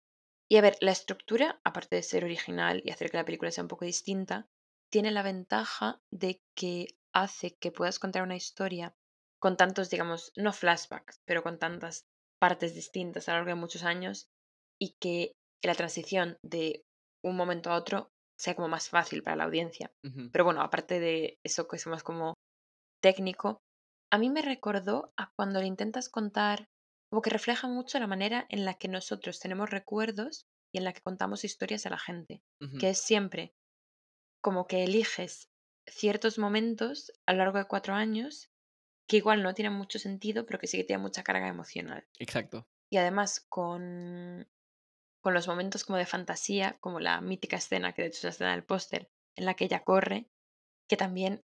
Y 0.49 0.57
a 0.57 0.61
ver, 0.61 0.77
la 0.81 0.91
estructura, 0.91 1.59
aparte 1.63 1.95
de 1.95 2.03
ser 2.03 2.23
original 2.23 2.81
y 2.83 2.91
hacer 2.91 3.09
que 3.09 3.17
la 3.17 3.25
película 3.25 3.51
sea 3.51 3.63
un 3.63 3.67
poco 3.67 3.85
distinta, 3.85 4.47
tiene 4.91 5.11
la 5.11 5.23
ventaja 5.23 6.01
de 6.11 6.41
que 6.55 6.87
hace 7.13 7.55
que 7.55 7.71
puedas 7.71 7.99
contar 7.99 8.23
una 8.23 8.35
historia 8.35 8.93
con 9.39 9.57
tantos, 9.57 9.89
digamos, 9.89 10.31
no 10.35 10.53
flashbacks, 10.53 11.21
pero 11.25 11.43
con 11.43 11.59
tantas 11.59 12.05
partes 12.39 12.75
distintas 12.75 13.27
a 13.27 13.33
lo 13.33 13.37
largo 13.39 13.49
de 13.49 13.61
muchos 13.61 13.83
años 13.83 14.27
y 14.79 14.95
que 14.99 15.33
la 15.63 15.75
transición 15.75 16.37
de 16.43 16.83
un 17.23 17.35
momento 17.35 17.71
a 17.71 17.75
otro 17.75 18.11
sea 18.37 18.55
como 18.55 18.67
más 18.67 18.89
fácil 18.89 19.23
para 19.23 19.35
la 19.35 19.45
audiencia. 19.45 19.91
Pero 20.31 20.43
bueno, 20.43 20.61
aparte 20.61 20.99
de 20.99 21.39
eso 21.43 21.67
que 21.67 21.77
es 21.77 21.87
más 21.87 22.03
como 22.03 22.33
técnico, 23.01 23.59
a 24.11 24.17
mí 24.17 24.29
me 24.29 24.41
recordó 24.41 25.13
a 25.17 25.31
cuando 25.35 25.59
le 25.59 25.67
intentas 25.67 26.09
contar, 26.09 26.67
como 27.09 27.21
que 27.21 27.29
refleja 27.29 27.67
mucho 27.67 27.99
la 27.99 28.07
manera 28.07 28.45
en 28.49 28.65
la 28.65 28.75
que 28.75 28.87
nosotros 28.87 29.39
tenemos 29.39 29.69
recuerdos 29.69 30.45
y 30.73 30.79
en 30.79 30.83
la 30.83 30.93
que 30.93 31.01
contamos 31.01 31.43
historias 31.43 31.85
a 31.85 31.89
la 31.89 31.99
gente, 31.99 32.41
que 32.79 32.89
es 32.89 32.99
siempre 32.99 33.53
como 34.41 34.67
que 34.67 34.83
eliges 34.83 35.49
ciertos 35.87 36.37
momentos 36.37 37.11
a 37.25 37.33
lo 37.33 37.39
largo 37.39 37.57
de 37.57 37.67
cuatro 37.67 37.93
años 37.93 38.49
que 39.07 39.17
igual 39.17 39.43
no 39.43 39.53
tienen 39.53 39.73
mucho 39.73 39.99
sentido, 39.99 40.45
pero 40.45 40.59
que 40.59 40.67
sí 40.67 40.77
que 40.77 40.83
tienen 40.83 41.03
mucha 41.03 41.23
carga 41.23 41.47
emocional. 41.47 42.07
Exacto. 42.19 42.67
Y 42.91 42.97
además 42.97 43.45
con, 43.49 44.47
con 45.25 45.33
los 45.33 45.47
momentos 45.47 45.83
como 45.83 45.97
de 45.97 46.05
fantasía, 46.05 46.77
como 46.81 46.99
la 46.99 47.19
mítica 47.19 47.57
escena, 47.57 47.93
que 47.93 48.03
de 48.03 48.09
hecho 48.09 48.19
es 48.19 48.23
la 48.25 48.29
escena 48.29 48.51
del 48.51 48.63
póster, 48.63 49.09
en 49.35 49.45
la 49.45 49.55
que 49.55 49.65
ella 49.65 49.83
corre, 49.83 50.29
que 50.87 50.97
también 50.97 51.41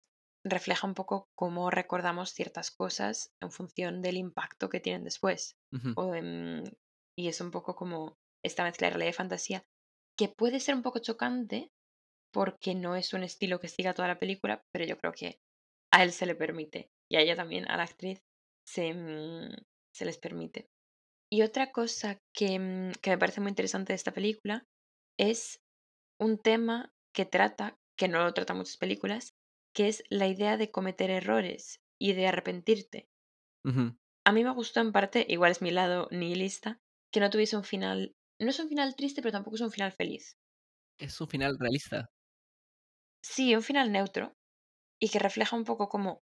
refleja 0.45 0.85
un 0.85 0.95
poco 0.95 1.29
cómo 1.33 1.71
recordamos 1.71 2.33
ciertas 2.33 2.71
cosas 2.71 3.31
en 3.41 3.51
función 3.51 4.01
del 4.01 4.17
impacto 4.17 4.67
que 4.67 4.81
tienen 4.81 5.05
después. 5.05 5.55
O 5.95 6.13
y 6.13 7.27
es 7.29 7.39
un 7.39 7.51
poco 7.51 7.77
como 7.77 8.17
esta 8.43 8.65
mezcla 8.65 8.87
de 8.87 8.95
realidad 8.95 9.11
y 9.11 9.13
fantasía, 9.13 9.63
que 10.17 10.27
puede 10.27 10.59
ser 10.59 10.75
un 10.75 10.83
poco 10.83 10.99
chocante 10.99 11.71
porque 12.33 12.75
no 12.75 12.97
es 12.97 13.13
un 13.13 13.23
estilo 13.23 13.61
que 13.61 13.69
siga 13.69 13.93
toda 13.93 14.09
la 14.09 14.19
película, 14.19 14.61
pero 14.73 14.83
yo 14.83 14.97
creo 14.97 15.13
que 15.13 15.39
a 15.93 16.03
él 16.03 16.11
se 16.11 16.25
le 16.25 16.35
permite 16.35 16.91
y 17.09 17.15
a 17.15 17.21
ella 17.21 17.37
también, 17.37 17.65
a 17.71 17.77
la 17.77 17.83
actriz, 17.83 18.19
se, 18.67 18.93
mm, 18.93 19.55
se 19.95 20.03
les 20.03 20.17
permite. 20.17 20.67
Y 21.31 21.41
otra 21.41 21.71
cosa 21.71 22.19
que, 22.33 22.59
mm, 22.59 22.91
que 23.01 23.09
me 23.11 23.17
parece 23.17 23.41
muy 23.41 23.49
interesante 23.49 23.93
de 23.93 23.97
esta 23.97 24.13
película 24.13 24.65
es 25.17 25.59
un 26.19 26.37
tema 26.39 26.91
que 27.13 27.25
trata, 27.25 27.77
que 27.97 28.07
no 28.07 28.23
lo 28.23 28.33
tratan 28.33 28.57
muchas 28.57 28.77
películas, 28.77 29.33
que 29.75 29.87
es 29.89 30.03
la 30.09 30.27
idea 30.27 30.57
de 30.57 30.71
cometer 30.71 31.09
errores 31.11 31.81
y 31.99 32.13
de 32.13 32.27
arrepentirte. 32.27 33.09
A 34.25 34.31
mí 34.31 34.45
me 34.45 34.53
gustó 34.53 34.79
en 34.79 34.93
parte, 34.93 35.25
igual 35.27 35.51
es 35.51 35.61
mi 35.61 35.71
lado 35.71 36.07
nihilista, 36.09 36.79
que 37.11 37.19
no 37.19 37.29
tuviese 37.29 37.57
un 37.57 37.65
final, 37.65 38.15
no 38.39 38.49
es 38.49 38.59
un 38.61 38.69
final 38.69 38.95
triste, 38.95 39.21
pero 39.21 39.33
tampoco 39.33 39.57
es 39.57 39.61
un 39.61 39.71
final 39.71 39.91
feliz. 39.91 40.37
Es 40.97 41.19
un 41.19 41.27
final 41.27 41.57
realista. 41.59 42.05
Sí, 43.23 43.55
un 43.55 43.63
final 43.63 43.91
neutro 43.91 44.33
y 45.01 45.09
que 45.09 45.19
refleja 45.19 45.55
un 45.55 45.65
poco 45.65 45.89
cómo 45.89 46.21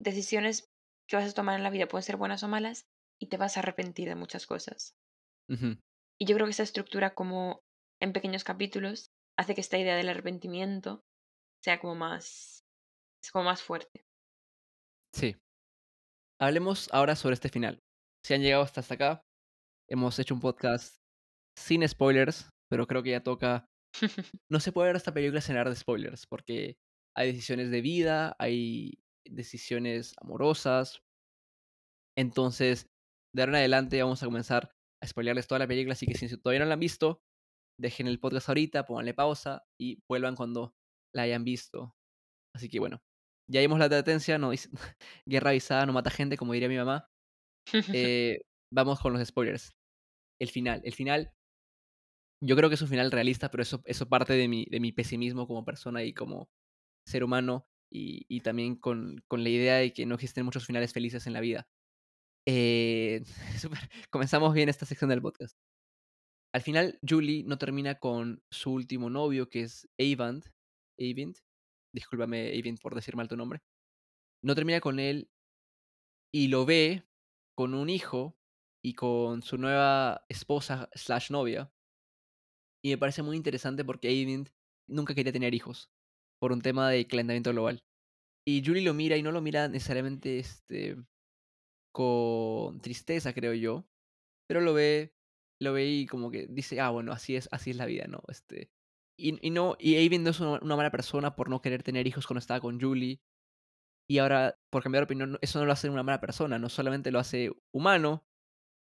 decisiones 0.00 0.70
que 1.08 1.16
vas 1.16 1.30
a 1.30 1.34
tomar 1.34 1.56
en 1.56 1.64
la 1.64 1.70
vida 1.70 1.88
pueden 1.88 2.04
ser 2.04 2.16
buenas 2.16 2.42
o 2.44 2.48
malas 2.48 2.86
y 3.20 3.26
te 3.26 3.36
vas 3.36 3.56
a 3.56 3.60
arrepentir 3.60 4.08
de 4.08 4.14
muchas 4.14 4.46
cosas. 4.46 4.94
Y 5.48 6.26
yo 6.26 6.34
creo 6.34 6.46
que 6.46 6.50
esa 6.50 6.62
estructura 6.62 7.14
como 7.14 7.60
en 8.00 8.12
pequeños 8.12 8.44
capítulos 8.44 9.10
hace 9.38 9.54
que 9.54 9.60
esta 9.60 9.78
idea 9.78 9.96
del 9.96 10.08
arrepentimiento 10.08 11.00
sea 11.64 11.80
como 11.80 11.94
más, 11.94 12.64
es 13.22 13.30
como 13.30 13.44
más 13.44 13.62
fuerte. 13.62 14.04
Sí. 15.14 15.36
Hablemos 16.40 16.88
ahora 16.92 17.16
sobre 17.16 17.34
este 17.34 17.48
final. 17.48 17.80
Si 18.24 18.34
han 18.34 18.42
llegado 18.42 18.62
hasta 18.62 18.80
hasta 18.80 18.94
acá, 18.94 19.22
hemos 19.88 20.18
hecho 20.18 20.34
un 20.34 20.40
podcast 20.40 20.98
sin 21.56 21.86
spoilers, 21.88 22.50
pero 22.70 22.86
creo 22.86 23.02
que 23.02 23.10
ya 23.10 23.22
toca 23.22 23.66
No 24.50 24.60
se 24.60 24.72
puede 24.72 24.88
ver 24.88 24.96
esta 24.96 25.12
película 25.12 25.40
sin 25.40 25.56
hablar 25.56 25.70
de 25.70 25.76
spoilers, 25.76 26.26
porque 26.26 26.76
hay 27.16 27.32
decisiones 27.32 27.70
de 27.70 27.80
vida, 27.80 28.36
hay 28.38 28.98
decisiones 29.24 30.14
amorosas. 30.20 31.00
Entonces, 32.16 32.86
de 33.34 33.42
ahora 33.42 33.52
en 33.52 33.56
adelante 33.56 34.02
vamos 34.02 34.22
a 34.22 34.26
comenzar 34.26 34.70
a 35.02 35.06
spoilearles 35.06 35.46
toda 35.46 35.60
la 35.60 35.68
película, 35.68 35.92
así 35.92 36.06
que 36.06 36.14
si 36.14 36.28
todavía 36.38 36.60
no 36.60 36.66
la 36.66 36.74
han 36.74 36.80
visto, 36.80 37.22
dejen 37.80 38.06
el 38.08 38.20
podcast 38.20 38.48
ahorita, 38.48 38.86
pónganle 38.86 39.14
pausa 39.14 39.64
y 39.80 40.02
vuelvan 40.08 40.36
cuando 40.36 40.74
la 41.14 41.22
hayan 41.22 41.44
visto. 41.44 41.94
Así 42.54 42.68
que 42.68 42.80
bueno, 42.80 43.02
ya 43.50 43.60
dimos 43.60 43.78
la 43.78 43.86
advertencia, 43.86 44.38
no 44.38 44.50
dice- 44.50 44.70
guerra 45.26 45.50
avisada 45.50 45.86
no 45.86 45.92
mata 45.92 46.10
gente, 46.10 46.36
como 46.36 46.52
diría 46.54 46.68
mi 46.68 46.76
mamá. 46.76 47.08
Eh, 47.94 48.40
vamos 48.72 49.00
con 49.00 49.12
los 49.12 49.26
spoilers. 49.26 49.72
El 50.40 50.50
final. 50.50 50.80
El 50.84 50.94
final 50.94 51.32
Yo 52.42 52.56
creo 52.56 52.68
que 52.68 52.76
es 52.76 52.82
un 52.82 52.88
final 52.88 53.10
realista, 53.10 53.50
pero 53.50 53.62
eso, 53.62 53.82
eso 53.84 54.08
parte 54.08 54.34
de 54.34 54.46
mi, 54.48 54.64
de 54.66 54.80
mi 54.80 54.92
pesimismo 54.92 55.46
como 55.46 55.64
persona 55.64 56.04
y 56.04 56.14
como 56.14 56.48
ser 57.06 57.24
humano 57.24 57.66
y, 57.92 58.26
y 58.28 58.40
también 58.42 58.76
con, 58.76 59.22
con 59.28 59.42
la 59.42 59.48
idea 59.50 59.76
de 59.76 59.92
que 59.92 60.06
no 60.06 60.14
existen 60.14 60.44
muchos 60.44 60.66
finales 60.66 60.92
felices 60.92 61.26
en 61.26 61.32
la 61.32 61.40
vida. 61.40 61.68
Eh, 62.50 63.22
súper, 63.60 63.90
Comenzamos 64.08 64.54
bien 64.54 64.70
esta 64.70 64.86
sección 64.86 65.10
del 65.10 65.20
podcast. 65.20 65.54
Al 66.54 66.62
final, 66.62 66.98
Julie 67.06 67.44
no 67.44 67.58
termina 67.58 67.96
con 67.96 68.42
su 68.50 68.72
último 68.72 69.10
novio, 69.10 69.50
que 69.50 69.62
es 69.62 69.86
Avant. 69.98 70.46
Avint. 70.98 71.36
Discúlpame, 71.92 72.58
Avint, 72.58 72.80
por 72.80 72.94
decir 72.94 73.16
mal 73.16 73.28
tu 73.28 73.36
nombre. 73.36 73.60
No 74.42 74.54
termina 74.54 74.80
con 74.80 74.98
él 74.98 75.28
y 76.32 76.48
lo 76.48 76.64
ve 76.64 77.04
con 77.54 77.74
un 77.74 77.90
hijo 77.90 78.38
y 78.82 78.94
con 78.94 79.42
su 79.42 79.58
nueva 79.58 80.24
esposa 80.30 80.88
slash 80.94 81.30
novia 81.30 81.70
Y 82.82 82.90
me 82.90 82.98
parece 82.98 83.22
muy 83.22 83.36
interesante 83.36 83.84
porque 83.84 84.08
Aidint 84.08 84.48
nunca 84.88 85.14
quería 85.14 85.32
tener 85.32 85.54
hijos 85.54 85.90
por 86.40 86.52
un 86.52 86.62
tema 86.62 86.88
de 86.88 87.06
calentamiento 87.06 87.50
global. 87.50 87.82
Y 88.46 88.64
Julie 88.64 88.84
lo 88.84 88.94
mira 88.94 89.18
y 89.18 89.22
no 89.22 89.32
lo 89.32 89.42
mira 89.42 89.68
necesariamente 89.68 90.38
este, 90.38 90.96
con 91.98 92.80
tristeza, 92.80 93.34
creo 93.34 93.54
yo, 93.54 93.84
pero 94.48 94.60
lo 94.60 94.72
ve, 94.72 95.16
lo 95.60 95.72
ve 95.72 95.86
y 95.88 96.06
como 96.06 96.30
que 96.30 96.46
dice, 96.46 96.80
ah, 96.80 96.90
bueno, 96.90 97.10
así 97.10 97.34
es, 97.34 97.48
así 97.50 97.70
es 97.70 97.76
la 97.76 97.86
vida, 97.86 98.06
¿no? 98.06 98.22
Este, 98.28 98.70
y, 99.18 99.44
y 99.44 99.50
no, 99.50 99.76
y 99.80 100.08
no 100.20 100.30
es 100.30 100.38
una, 100.38 100.76
mala 100.76 100.92
persona 100.92 101.34
por 101.34 101.50
no 101.50 101.60
querer 101.60 101.82
tener 101.82 102.06
hijos 102.06 102.28
cuando 102.28 102.38
estaba 102.38 102.60
con 102.60 102.80
Julie. 102.80 103.18
Y 104.08 104.18
ahora, 104.18 104.54
por 104.70 104.84
cambiar 104.84 105.02
de 105.02 105.04
opinión, 105.06 105.38
eso 105.40 105.58
no 105.58 105.66
lo 105.66 105.72
hace 105.72 105.90
una 105.90 106.04
mala 106.04 106.20
persona, 106.20 106.60
no 106.60 106.68
solamente 106.68 107.10
lo 107.10 107.18
hace 107.18 107.50
humano, 107.74 108.22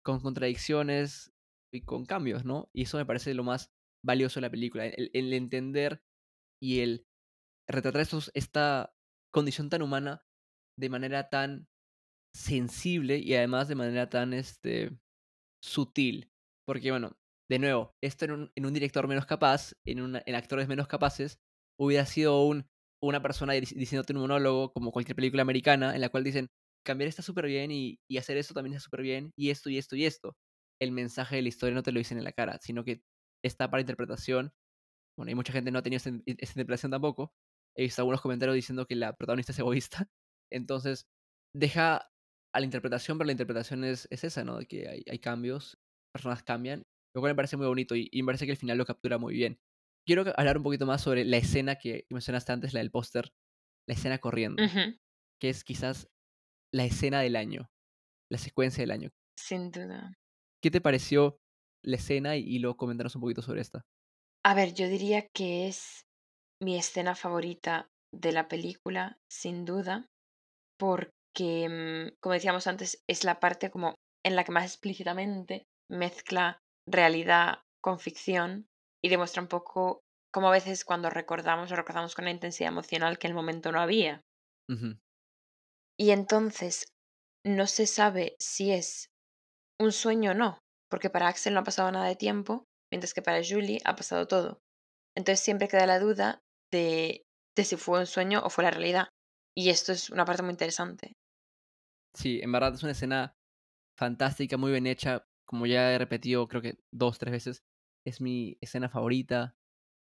con 0.05 0.21
contradicciones 0.21 1.33
y 1.73 1.87
con 1.87 2.05
cambios, 2.05 2.45
¿no? 2.45 2.69
Y 2.75 2.83
eso 2.83 2.99
me 2.99 3.07
parece 3.07 3.33
lo 3.33 3.45
más 3.45 3.71
valioso 4.05 4.41
de 4.41 4.43
la 4.43 4.51
película, 4.51 4.85
el, 4.85 5.11
el 5.15 5.33
entender 5.33 6.03
y 6.63 6.81
el 6.81 7.07
retratar 7.67 8.07
esta 8.35 8.95
condición 9.33 9.71
tan 9.71 9.81
humana 9.81 10.23
de 10.79 10.91
manera 10.91 11.31
tan 11.31 11.67
sensible 12.37 13.19
y 13.19 13.35
además 13.35 13.69
de 13.69 13.75
manera 13.77 14.09
tan 14.11 14.33
este, 14.35 14.99
sutil. 15.63 16.31
Porque, 16.67 16.91
bueno, 16.91 17.17
de 17.51 17.59
nuevo, 17.59 17.97
esto 18.03 18.25
en 18.27 18.33
un, 18.33 18.53
en 18.57 18.67
un 18.67 18.75
director 18.75 19.09
menos 19.09 19.27
capaz, 19.27 19.75
en, 19.87 20.01
una- 20.03 20.23
en 20.27 20.35
actores 20.35 20.69
menos 20.69 20.89
capaces, 20.89 21.39
hubiera 21.79 22.07
sido 22.07 22.45
un, 22.45 22.67
una 23.03 23.23
persona 23.23 23.55
dic- 23.55 23.75
diciéndote 23.77 24.13
un 24.15 24.21
monólogo 24.21 24.73
como 24.73 24.93
cualquier 24.93 25.17
película 25.17 25.43
americana 25.43 25.95
en 25.95 26.01
la 26.01 26.09
cual 26.09 26.25
dicen, 26.25 26.49
cambiar 26.85 27.09
está 27.09 27.23
súper 27.23 27.47
bien 27.47 27.71
y, 27.73 28.01
y 28.09 28.19
hacer 28.19 28.37
esto 28.37 28.55
también 28.55 28.75
está 28.77 28.85
súper 28.85 29.03
bien, 29.03 29.33
y 29.37 29.51
esto 29.51 29.71
y 29.71 29.79
esto 29.79 29.97
y 29.97 30.05
esto. 30.07 30.37
El 30.81 30.93
mensaje 30.93 31.37
de 31.37 31.43
la 31.43 31.49
historia 31.49 31.75
no 31.75 31.83
te 31.83 31.93
lo 31.93 31.99
dicen 31.99 32.19
en 32.19 32.25
la 32.25 32.33
cara, 32.33 32.59
sino 32.63 32.85
que 32.85 33.03
está 33.45 33.71
para 33.71 33.81
interpretación. 33.83 34.53
Bueno, 35.17 35.33
y 35.33 35.35
mucha 35.35 35.53
gente 35.53 35.71
no 35.71 35.79
ha 35.79 35.83
tenido 35.83 36.03
interpretación 36.27 36.91
tampoco. 36.91 37.33
He 37.77 37.83
visto 37.85 38.03
algunos 38.03 38.21
comentarios 38.21 38.55
diciendo 38.55 38.87
que 38.87 38.97
la 38.97 39.15
protagonista 39.17 39.53
es 39.53 39.59
egoísta. 39.59 40.09
Entonces, 40.53 41.07
deja 41.55 42.11
a 42.55 42.61
la 42.61 42.67
interpretación, 42.67 43.19
pero 43.19 43.27
la 43.27 43.33
interpretación 43.33 43.85
es, 43.85 44.09
es 44.11 44.25
esa, 44.25 44.45
¿no? 44.45 44.59
De 44.59 44.67
que 44.67 44.89
hay, 44.89 45.03
hay 45.11 45.19
cambios, 45.19 45.79
personas 46.13 46.43
cambian, 46.43 46.85
lo 47.15 47.21
cual 47.21 47.33
me 47.33 47.37
parece 47.37 47.57
muy 47.57 47.67
bonito 47.67 47.95
y, 47.97 48.09
y 48.11 48.23
me 48.23 48.27
parece 48.27 48.47
que 48.47 48.53
el 48.53 48.59
final 48.59 48.79
lo 48.79 48.87
captura 48.87 49.19
muy 49.19 49.35
bien. 49.35 49.59
Quiero 50.07 50.25
hablar 50.37 50.59
un 50.59 50.63
poquito 50.63 50.87
más 50.87 51.03
sobre 51.03 51.25
la 51.25 51.37
escena 51.37 51.77
que 51.77 52.07
mencionaste 52.11 52.53
antes, 52.53 52.73
la 52.73 52.81
del 52.81 52.91
póster, 52.93 53.33
la 53.89 53.95
escena 53.95 54.19
corriendo, 54.19 54.63
que 55.41 55.51
es 55.51 55.65
quizás 55.65 56.09
la 56.73 56.85
escena 56.85 57.21
del 57.21 57.37
año, 57.37 57.71
la 58.31 58.39
secuencia 58.39 58.83
del 58.83 58.93
año. 58.93 59.11
Sin 59.39 59.71
duda. 59.71 60.13
¿Qué 60.63 60.71
te 60.71 60.81
pareció 60.81 61.39
la 61.83 61.97
escena 61.97 62.37
y, 62.37 62.41
y 62.43 62.59
luego 62.59 62.77
comentarnos 62.77 63.15
un 63.15 63.23
poquito 63.23 63.43
sobre 63.43 63.61
esta? 63.61 63.87
A 64.45 64.55
ver, 64.55 64.75
yo 64.75 64.89
diría 64.89 65.27
que 65.35 65.69
es 65.69 66.07
mi 66.63 66.77
escena 66.79 67.15
favorita 67.15 67.89
de 68.13 68.33
la 68.33 68.49
película, 68.49 69.19
sin 69.31 69.65
duda, 69.65 70.07
porque, 70.79 71.13
mm, 71.45 72.17
como 72.21 72.33
decíamos 72.33 72.67
antes, 72.67 73.03
es 73.09 73.25
la 73.25 73.41
parte 73.41 73.71
como 73.71 73.95
en 74.25 74.37
la 74.37 74.45
que 74.45 74.53
más 74.53 74.65
explícitamente 74.65 75.65
mezcla 75.91 76.59
realidad 76.89 77.61
con 77.83 77.99
ficción 77.99 78.67
y 79.05 79.09
demuestra 79.09 79.43
un 79.43 79.49
poco 79.49 80.01
cómo 80.33 80.49
a 80.49 80.53
veces 80.53 80.85
cuando 80.85 81.11
recordamos, 81.11 81.71
lo 81.71 81.77
recordamos 81.77 82.15
con 82.15 82.25
una 82.25 82.33
intensidad 82.33 82.73
emocional 82.73 83.19
que 83.19 83.27
en 83.27 83.33
el 83.33 83.37
momento 83.37 83.73
no 83.73 83.81
había. 83.81 84.23
Y 85.99 86.11
entonces 86.11 86.87
no 87.45 87.67
se 87.67 87.87
sabe 87.87 88.37
si 88.41 88.73
es 88.73 89.09
un 89.81 89.93
sueño 89.93 90.33
o 90.33 90.35
no, 90.35 90.59
porque 90.91 91.11
para 91.11 91.29
Axel 91.29 91.55
no 91.55 91.61
ha 91.61 91.65
pasado 91.65 91.91
nada 91.93 92.07
de 92.07 92.17
tiempo, 92.17 92.65
mientras 92.93 93.15
que 93.15 93.23
para 93.23 93.43
Julie 93.43 93.81
ha 93.85 93.95
pasado 93.95 94.27
todo. 94.27 94.59
Entonces 95.17 95.45
siempre 95.45 95.69
queda 95.69 95.87
la 95.87 96.01
duda 96.01 96.41
de, 96.73 97.23
de 97.57 97.65
si 97.65 97.77
fue 97.77 98.01
un 98.01 98.07
sueño 98.07 98.43
o 98.45 98.51
fue 98.51 98.65
la 98.65 98.71
realidad. 98.71 99.09
Y 99.57 99.71
esto 99.71 99.93
es 99.93 100.11
una 100.11 100.25
parte 100.25 100.43
muy 100.43 100.51
interesante. 100.51 101.13
Sí, 102.17 102.41
en 102.43 102.51
verdad 102.51 102.75
es 102.75 102.83
una 102.83 102.93
escena 102.93 103.37
fantástica, 103.99 104.57
muy 104.57 104.73
bien 104.73 104.87
hecha. 104.87 105.29
Como 105.47 105.67
ya 105.67 105.93
he 105.93 105.99
repetido, 105.99 106.49
creo 106.49 106.63
que 106.63 106.79
dos, 106.93 107.19
tres 107.19 107.33
veces, 107.33 107.65
es 108.07 108.21
mi 108.21 108.57
escena 108.61 108.89
favorita 108.89 109.57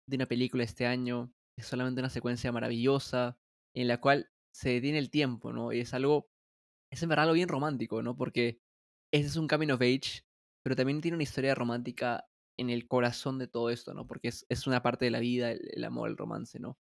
de 0.08 0.16
una 0.16 0.26
película 0.26 0.62
este 0.64 0.86
año. 0.86 1.34
Es 1.58 1.66
solamente 1.66 2.00
una 2.00 2.10
secuencia 2.10 2.52
maravillosa 2.52 3.38
en 3.74 3.88
la 3.88 4.00
cual 4.00 4.30
se 4.54 4.70
detiene 4.70 4.98
el 4.98 5.10
tiempo, 5.10 5.52
¿no? 5.52 5.72
Y 5.72 5.80
es 5.80 5.92
algo, 5.92 6.30
es 6.92 7.02
en 7.02 7.08
verdad 7.08 7.24
algo 7.24 7.34
bien 7.34 7.48
romántico, 7.48 8.02
¿no? 8.02 8.16
Porque 8.16 8.60
ese 9.12 9.28
es 9.28 9.36
un 9.36 9.48
coming 9.48 9.70
of 9.70 9.82
age, 9.82 10.22
pero 10.64 10.76
también 10.76 11.00
tiene 11.00 11.16
una 11.16 11.24
historia 11.24 11.54
romántica 11.54 12.28
en 12.58 12.70
el 12.70 12.86
corazón 12.86 13.38
de 13.38 13.48
todo 13.48 13.70
esto, 13.70 13.94
¿no? 13.94 14.06
Porque 14.06 14.28
es, 14.28 14.46
es 14.48 14.66
una 14.68 14.82
parte 14.82 15.06
de 15.06 15.10
la 15.10 15.20
vida, 15.20 15.50
el, 15.50 15.68
el 15.72 15.84
amor, 15.84 16.08
el 16.10 16.16
romance, 16.16 16.60
¿no? 16.60 16.78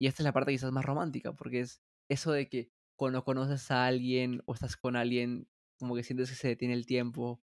Y 0.00 0.06
esta 0.06 0.22
es 0.22 0.24
la 0.24 0.32
parte 0.32 0.52
quizás 0.52 0.72
más 0.72 0.84
romántica, 0.86 1.34
porque 1.34 1.60
es 1.60 1.82
eso 2.10 2.32
de 2.32 2.48
que 2.48 2.70
cuando 3.00 3.24
conoces 3.24 3.70
a 3.70 3.86
alguien 3.86 4.42
o 4.44 4.52
estás 4.52 4.76
con 4.76 4.94
alguien, 4.94 5.48
como 5.78 5.96
que 5.96 6.02
sientes 6.02 6.28
que 6.28 6.36
se 6.36 6.48
detiene 6.48 6.74
el 6.74 6.84
tiempo. 6.84 7.42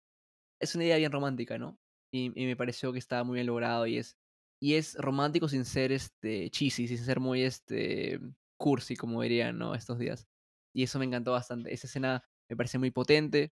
Es 0.61 0.75
una 0.75 0.85
idea 0.85 0.99
bien 0.99 1.11
romántica, 1.11 1.57
¿no? 1.57 1.81
Y, 2.13 2.29
me 2.29 2.57
pareció 2.57 2.93
que 2.93 2.99
estaba 2.99 3.25
muy 3.25 3.37
bien 3.37 3.47
logrado 3.47 3.87
y 3.87 3.97
es, 3.97 4.19
y 4.61 4.75
es 4.75 4.97
romántico 4.97 5.49
sin 5.49 5.65
ser 5.65 5.93
este 5.93 6.51
cheesy, 6.51 6.87
sin 6.87 6.99
ser 6.99 7.21
muy 7.21 7.41
este 7.43 8.21
cursi, 8.59 8.97
como 8.97 9.23
dirían, 9.23 9.57
¿no? 9.57 9.75
Estos 9.75 9.99
días. 9.99 10.29
Y 10.75 10.83
eso 10.83 10.99
me 10.99 11.07
encantó 11.07 11.33
bastante. 11.33 11.73
Esa 11.73 11.87
escena 11.87 12.23
me 12.51 12.57
parece 12.57 12.79
muy 12.79 12.91
potente. 12.91 13.55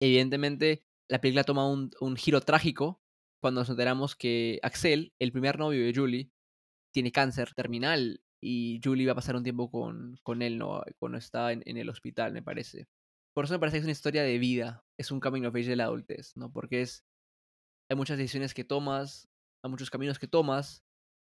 Evidentemente, 0.00 0.86
la 1.10 1.20
película 1.20 1.44
toma 1.44 1.68
un, 1.70 1.90
un 2.00 2.16
giro 2.16 2.40
trágico 2.40 3.02
cuando 3.42 3.60
nos 3.60 3.68
enteramos 3.68 4.16
que 4.16 4.60
Axel, 4.62 5.12
el 5.18 5.30
primer 5.30 5.58
novio 5.58 5.84
de 5.84 5.92
Julie, 5.94 6.30
tiene 6.90 7.12
cáncer 7.12 7.52
terminal 7.52 8.23
y 8.46 8.78
Julie 8.84 9.06
va 9.06 9.12
a 9.12 9.14
pasar 9.14 9.36
un 9.36 9.42
tiempo 9.42 9.70
con, 9.70 10.18
con 10.22 10.42
él, 10.42 10.58
¿no? 10.58 10.82
Cuando 10.98 11.16
está 11.16 11.50
en, 11.50 11.62
el 11.64 11.88
hospital, 11.88 12.34
me 12.34 12.42
parece. 12.42 12.86
Por 13.32 13.46
eso 13.46 13.54
me 13.54 13.58
parece 13.58 13.76
que 13.76 13.78
es 13.78 13.84
una 13.84 13.92
historia 13.92 14.22
de 14.22 14.38
vida, 14.38 14.84
es 14.98 15.10
un 15.10 15.18
coming 15.18 15.46
of 15.46 15.54
age 15.54 15.70
de 15.70 15.76
la 15.76 15.84
adultez, 15.84 16.36
¿no? 16.36 16.52
Porque 16.52 16.82
es, 16.82 17.06
hay 17.90 17.96
muchas 17.96 18.18
decisiones 18.18 18.52
que 18.52 18.62
tomas, 18.62 19.30
hay 19.64 19.70
muchos 19.70 19.88
caminos 19.88 20.18
que 20.18 20.28
tomas, 20.28 20.84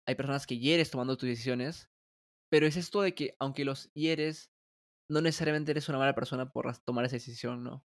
hay 0.08 0.16
personas 0.16 0.44
que 0.44 0.58
hieres 0.58 0.90
tomando 0.90 1.16
tus 1.16 1.28
decisiones, 1.28 1.88
pero 2.50 2.66
es 2.66 2.76
esto 2.76 3.00
de 3.02 3.14
que 3.14 3.36
aunque 3.38 3.64
los 3.64 3.92
hieres, 3.94 4.50
no 5.08 5.20
necesariamente 5.20 5.70
eres 5.70 5.88
una 5.88 5.98
mala 5.98 6.16
persona 6.16 6.50
por 6.50 6.76
tomar 6.78 7.04
esa 7.04 7.14
decisión, 7.14 7.62
¿no? 7.62 7.84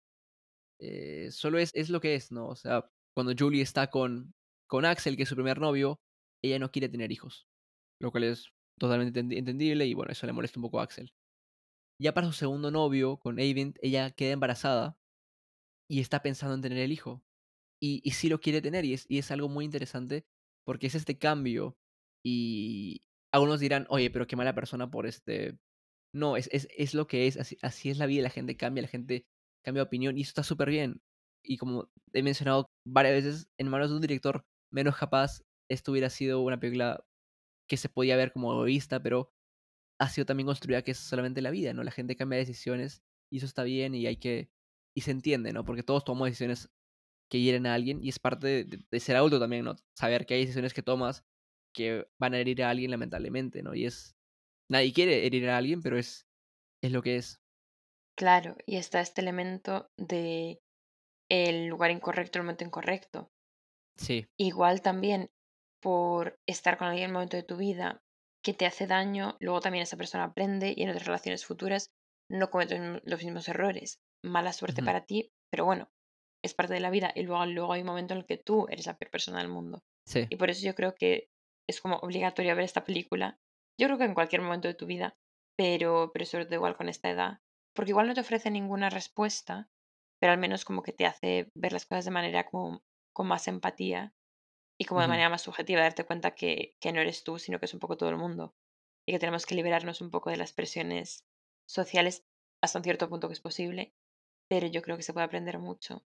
Eh, 0.81 1.31
solo 1.33 1.59
es, 1.59 1.71
es 1.75 1.91
lo 1.91 2.01
que 2.01 2.15
es, 2.15 2.33
¿no? 2.33 2.49
O 2.49 2.57
sea, 2.57 2.91
cuando 3.15 3.35
Julie 3.39 3.61
está 3.61 3.91
con, 3.91 4.33
con 4.67 4.87
Axel, 4.87 5.19
que 5.19 5.25
es 5.25 5.29
su 5.29 5.35
primer 5.35 5.61
novio, 5.61 6.01
ella 6.43 6.59
no 6.59 6.71
quiere 6.71 6.89
tener 6.89 7.13
hijos, 7.13 7.47
lo 8.01 8.11
cual 8.11 8.25
es 8.25 8.55
totalmente 8.79 9.21
entendible 9.21 9.87
y 9.87 9.95
bueno, 9.95 10.13
eso 10.13 10.27
le 10.27 10.33
molesta 10.33 10.59
un 10.59 10.63
poco 10.63 10.81
a 10.81 10.85
Axel. 10.85 11.13
Ya 12.01 12.15
para 12.15 12.29
su 12.29 12.33
segundo 12.33 12.71
novio, 12.71 13.19
con 13.19 13.39
Eivind, 13.39 13.77
ella 13.83 14.11
queda 14.13 14.33
embarazada 14.33 14.97
y 15.91 16.01
está 16.01 16.23
pensando 16.23 16.55
en 16.55 16.63
tener 16.63 16.79
el 16.79 16.93
hijo. 16.93 17.23
Y, 17.81 18.01
y 18.05 18.13
sí 18.13 18.29
lo 18.29 18.41
quiere 18.41 18.61
tener 18.61 18.85
y 18.85 18.95
es, 18.95 19.07
es 19.09 19.31
algo 19.31 19.49
muy 19.49 19.65
interesante 19.65 20.27
porque 20.65 20.89
es 20.89 20.95
este 20.95 21.19
cambio 21.19 21.77
y 22.25 23.03
algunos 23.33 23.61
dirán, 23.61 23.87
oye, 23.89 24.11
pero 24.11 24.27
qué 24.27 24.37
mala 24.37 24.55
persona 24.55 24.91
por 24.91 25.07
este... 25.07 25.59
No, 26.15 26.37
es, 26.37 26.49
es, 26.53 26.69
es 26.77 26.95
lo 26.95 27.07
que 27.07 27.27
es, 27.27 27.37
así, 27.37 27.59
así 27.63 27.91
es 27.91 27.99
la 27.99 28.07
vida, 28.07 28.23
la 28.23 28.31
gente 28.31 28.57
cambia, 28.57 28.83
la 28.83 28.89
gente 28.89 29.27
cambia 29.65 29.83
de 29.83 29.87
opinión 29.87 30.19
y 30.19 30.23
eso 30.23 30.31
está 30.31 30.43
súper 30.43 30.71
bien. 30.71 31.01
Y 31.45 31.59
como 31.59 31.91
he 32.13 32.23
mencionado 32.23 32.67
varias 32.87 33.25
veces, 33.25 33.49
en 33.59 33.69
manos 33.69 33.91
de 33.91 33.97
un 33.97 34.03
director 34.03 34.45
menos 34.73 34.97
capaz, 34.97 35.43
esto 35.71 35.93
hubiera 35.93 36.11
sido 36.11 36.41
una 36.41 36.59
película 36.59 37.05
que 37.69 37.77
se 37.77 37.89
podía 37.89 38.17
ver 38.17 38.33
como 38.33 38.53
egoísta, 38.53 39.01
pero 39.03 39.33
ha 40.01 40.09
sido 40.09 40.27
también 40.27 40.47
construida 40.47 40.83
que 40.83 40.93
es 40.93 40.99
solamente 40.99 41.43
la 41.43 41.51
vida, 41.51 41.73
¿no? 41.75 41.83
La 41.83 41.91
gente 41.91 42.17
cambia 42.17 42.39
decisiones 42.39 43.03
y 43.31 43.39
eso 43.39 43.47
está 43.47 43.63
bien 43.63 43.95
y 43.95 44.07
hay 44.07 44.17
que... 44.17 44.51
Y 44.97 45.03
se 45.03 45.11
entiende, 45.11 45.53
¿no? 45.53 45.65
Porque 45.65 45.83
todos 45.83 46.05
tomamos 46.05 46.29
decisiones 46.29 46.71
que 47.31 47.41
hieren 47.41 47.67
a 47.67 47.75
alguien 47.75 48.03
y 48.03 48.09
es 48.09 48.19
parte 48.19 48.47
de, 48.47 48.85
de, 48.91 49.01
ser 49.01 49.17
adulto 49.17 49.39
también, 49.39 49.65
¿no? 49.65 49.77
Saber 49.97 50.27
que 50.27 50.35
hay 50.35 50.41
decisiones 50.41 50.75
que 50.75 50.83
tomas 50.83 51.25
que 51.75 52.09
van 52.19 52.35
a 52.35 52.39
herir 52.39 52.63
a 52.63 52.71
alguien 52.71 52.91
lamentablemente, 52.91 53.63
¿no? 53.63 53.75
Y 53.75 53.87
es... 53.87 54.17
Nadie 54.71 54.93
quiere 54.93 55.27
herir 55.27 55.49
a 55.49 55.57
alguien, 55.57 55.83
pero 55.83 55.99
es, 55.99 56.27
es 56.83 56.93
lo 56.93 57.03
que 57.03 57.17
es. 57.17 57.41
Claro, 58.17 58.57
y 58.67 58.77
está 58.77 59.01
este 59.01 59.21
elemento 59.21 59.91
de 59.97 60.61
el 61.31 61.67
lugar 61.67 61.91
incorrecto, 61.91 62.39
el 62.39 62.45
momento 62.45 62.65
incorrecto. 62.65 63.31
Sí. 63.97 64.27
Igual 64.37 64.83
también 64.83 65.31
por 65.81 66.39
estar 66.47 66.77
con 66.77 66.89
alguien 66.89 67.05
en 67.05 67.11
el 67.11 67.15
momento 67.15 67.37
de 67.37 67.43
tu 67.43 67.57
vida 67.57 68.03
que 68.45 68.55
te 68.55 68.67
hace 68.67 68.87
daño, 68.87 69.37
luego 69.41 69.61
también 69.61 69.83
esa 69.83 69.97
persona 69.97 70.25
aprende 70.25 70.73
y 70.77 70.83
en 70.83 70.91
otras 70.91 71.07
relaciones 71.07 71.45
futuras 71.45 71.91
no 72.31 72.51
cometen 72.51 73.01
los 73.05 73.23
mismos 73.23 73.49
errores. 73.49 74.01
Mala 74.25 74.53
suerte 74.53 74.81
uh 74.81 74.85
-huh. 74.85 74.87
para 74.87 75.05
ti, 75.05 75.33
pero 75.51 75.65
bueno, 75.65 75.91
es 76.45 76.55
parte 76.55 76.75
de 76.75 76.81
la 76.81 76.91
vida 76.91 77.13
y 77.15 77.23
luego, 77.23 77.45
luego 77.47 77.73
hay 77.73 77.81
un 77.81 77.87
momento 77.87 78.15
en 78.15 78.21
el 78.21 78.27
que 78.27 78.39
tú 78.39 78.67
eres 78.69 78.87
la 78.87 78.97
peor 78.97 79.11
persona 79.11 79.39
del 79.39 79.49
mundo. 79.49 79.83
Sí. 80.07 80.27
Y 80.29 80.37
por 80.37 80.51
eso 80.51 80.65
yo 80.65 80.75
creo 80.75 80.95
que 80.95 81.29
es 81.69 81.81
como 81.81 81.97
obligatorio 81.97 82.55
ver 82.55 82.65
esta 82.65 82.85
película. 82.85 83.39
Yo 83.79 83.87
creo 83.87 83.99
que 83.99 84.05
en 84.05 84.15
cualquier 84.15 84.43
momento 84.43 84.69
de 84.69 84.75
tu 84.75 84.87
vida, 84.87 85.17
pero, 85.57 86.11
pero 86.13 86.25
sobre 86.25 86.47
todo 86.47 86.57
igual 86.57 86.77
con 86.77 86.89
esta 86.89 87.11
edad, 87.11 87.41
porque 87.75 87.91
igual 87.91 88.07
no 88.07 88.15
te 88.15 88.21
ofrece 88.21 88.51
ninguna 88.51 88.91
respuesta, 88.91 89.69
pero 90.21 90.33
al 90.33 90.39
menos 90.39 90.65
como 90.65 90.83
que 90.83 90.93
te 90.93 91.07
hace 91.07 91.51
ver 91.55 91.73
las 91.73 91.87
cosas 91.87 92.05
de 92.05 92.11
manera 92.11 92.47
como 92.47 92.83
con 93.13 93.29
más 93.29 93.49
empatía 93.49 94.15
y 94.81 94.85
como 94.85 95.01
uh 95.01 95.03
de 95.03 95.07
-huh. 95.07 95.09
manera 95.09 95.29
más 95.31 95.43
subjetiva, 95.43 95.83
darte 95.83 96.05
cuenta 96.05 96.35
que, 96.35 96.77
que 96.81 96.93
no 96.93 97.01
eres 97.01 97.25
tú, 97.25 97.39
sino 97.39 97.59
que 97.59 97.67
es 97.67 97.75
un 97.75 97.81
poco 97.81 97.97
todo 97.97 98.11
el 98.11 98.17
mundo 98.17 98.55
y 99.07 99.13
que 99.13 99.19
tenemos 99.19 99.47
que 99.47 99.55
liberarnos 99.55 100.01
un 100.01 100.11
poco 100.11 100.31
de 100.31 100.37
las 100.37 100.53
presiones 100.53 101.25
sociales 101.69 102.25
hasta 102.63 102.79
un 102.79 102.85
cierto 102.85 103.09
punto 103.09 103.29
que 103.29 103.35
es 103.35 103.41
posible, 103.41 103.93
pero 104.49 104.67
yo 104.67 104.83
creo 104.83 104.97
que 104.97 105.03
se 105.03 105.13
puede 105.13 105.27
aprender 105.27 105.59
mucho, 105.59 106.05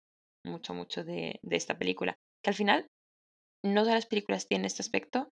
mucho, 0.45 0.73
mucho 0.73 1.03
de, 1.03 1.39
de 1.43 1.55
esta 1.55 1.77
película, 1.77 2.17
que 2.43 2.49
al 2.49 2.55
final 2.55 2.87
no 3.63 3.81
todas 3.81 3.95
las 3.95 4.05
películas 4.05 4.47
tienen 4.47 4.65
este 4.65 4.81
aspecto, 4.81 5.29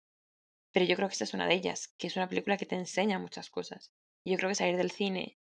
pero 0.73 0.85
yo 0.85 0.95
creo 0.95 1.07
que 1.07 1.13
esta 1.13 1.25
es 1.25 1.33
una 1.33 1.47
de 1.47 1.55
ellas, 1.55 1.93
que 1.97 2.07
es 2.07 2.15
una 2.15 2.27
película 2.27 2.57
que 2.57 2.65
te 2.65 2.75
enseña 2.75 3.19
muchas 3.19 3.49
cosas. 3.49 3.91
Y 4.25 4.31
yo 4.31 4.37
creo 4.37 4.49
que 4.49 4.55
salir 4.55 4.77
del 4.77 4.91
cine 4.91 5.37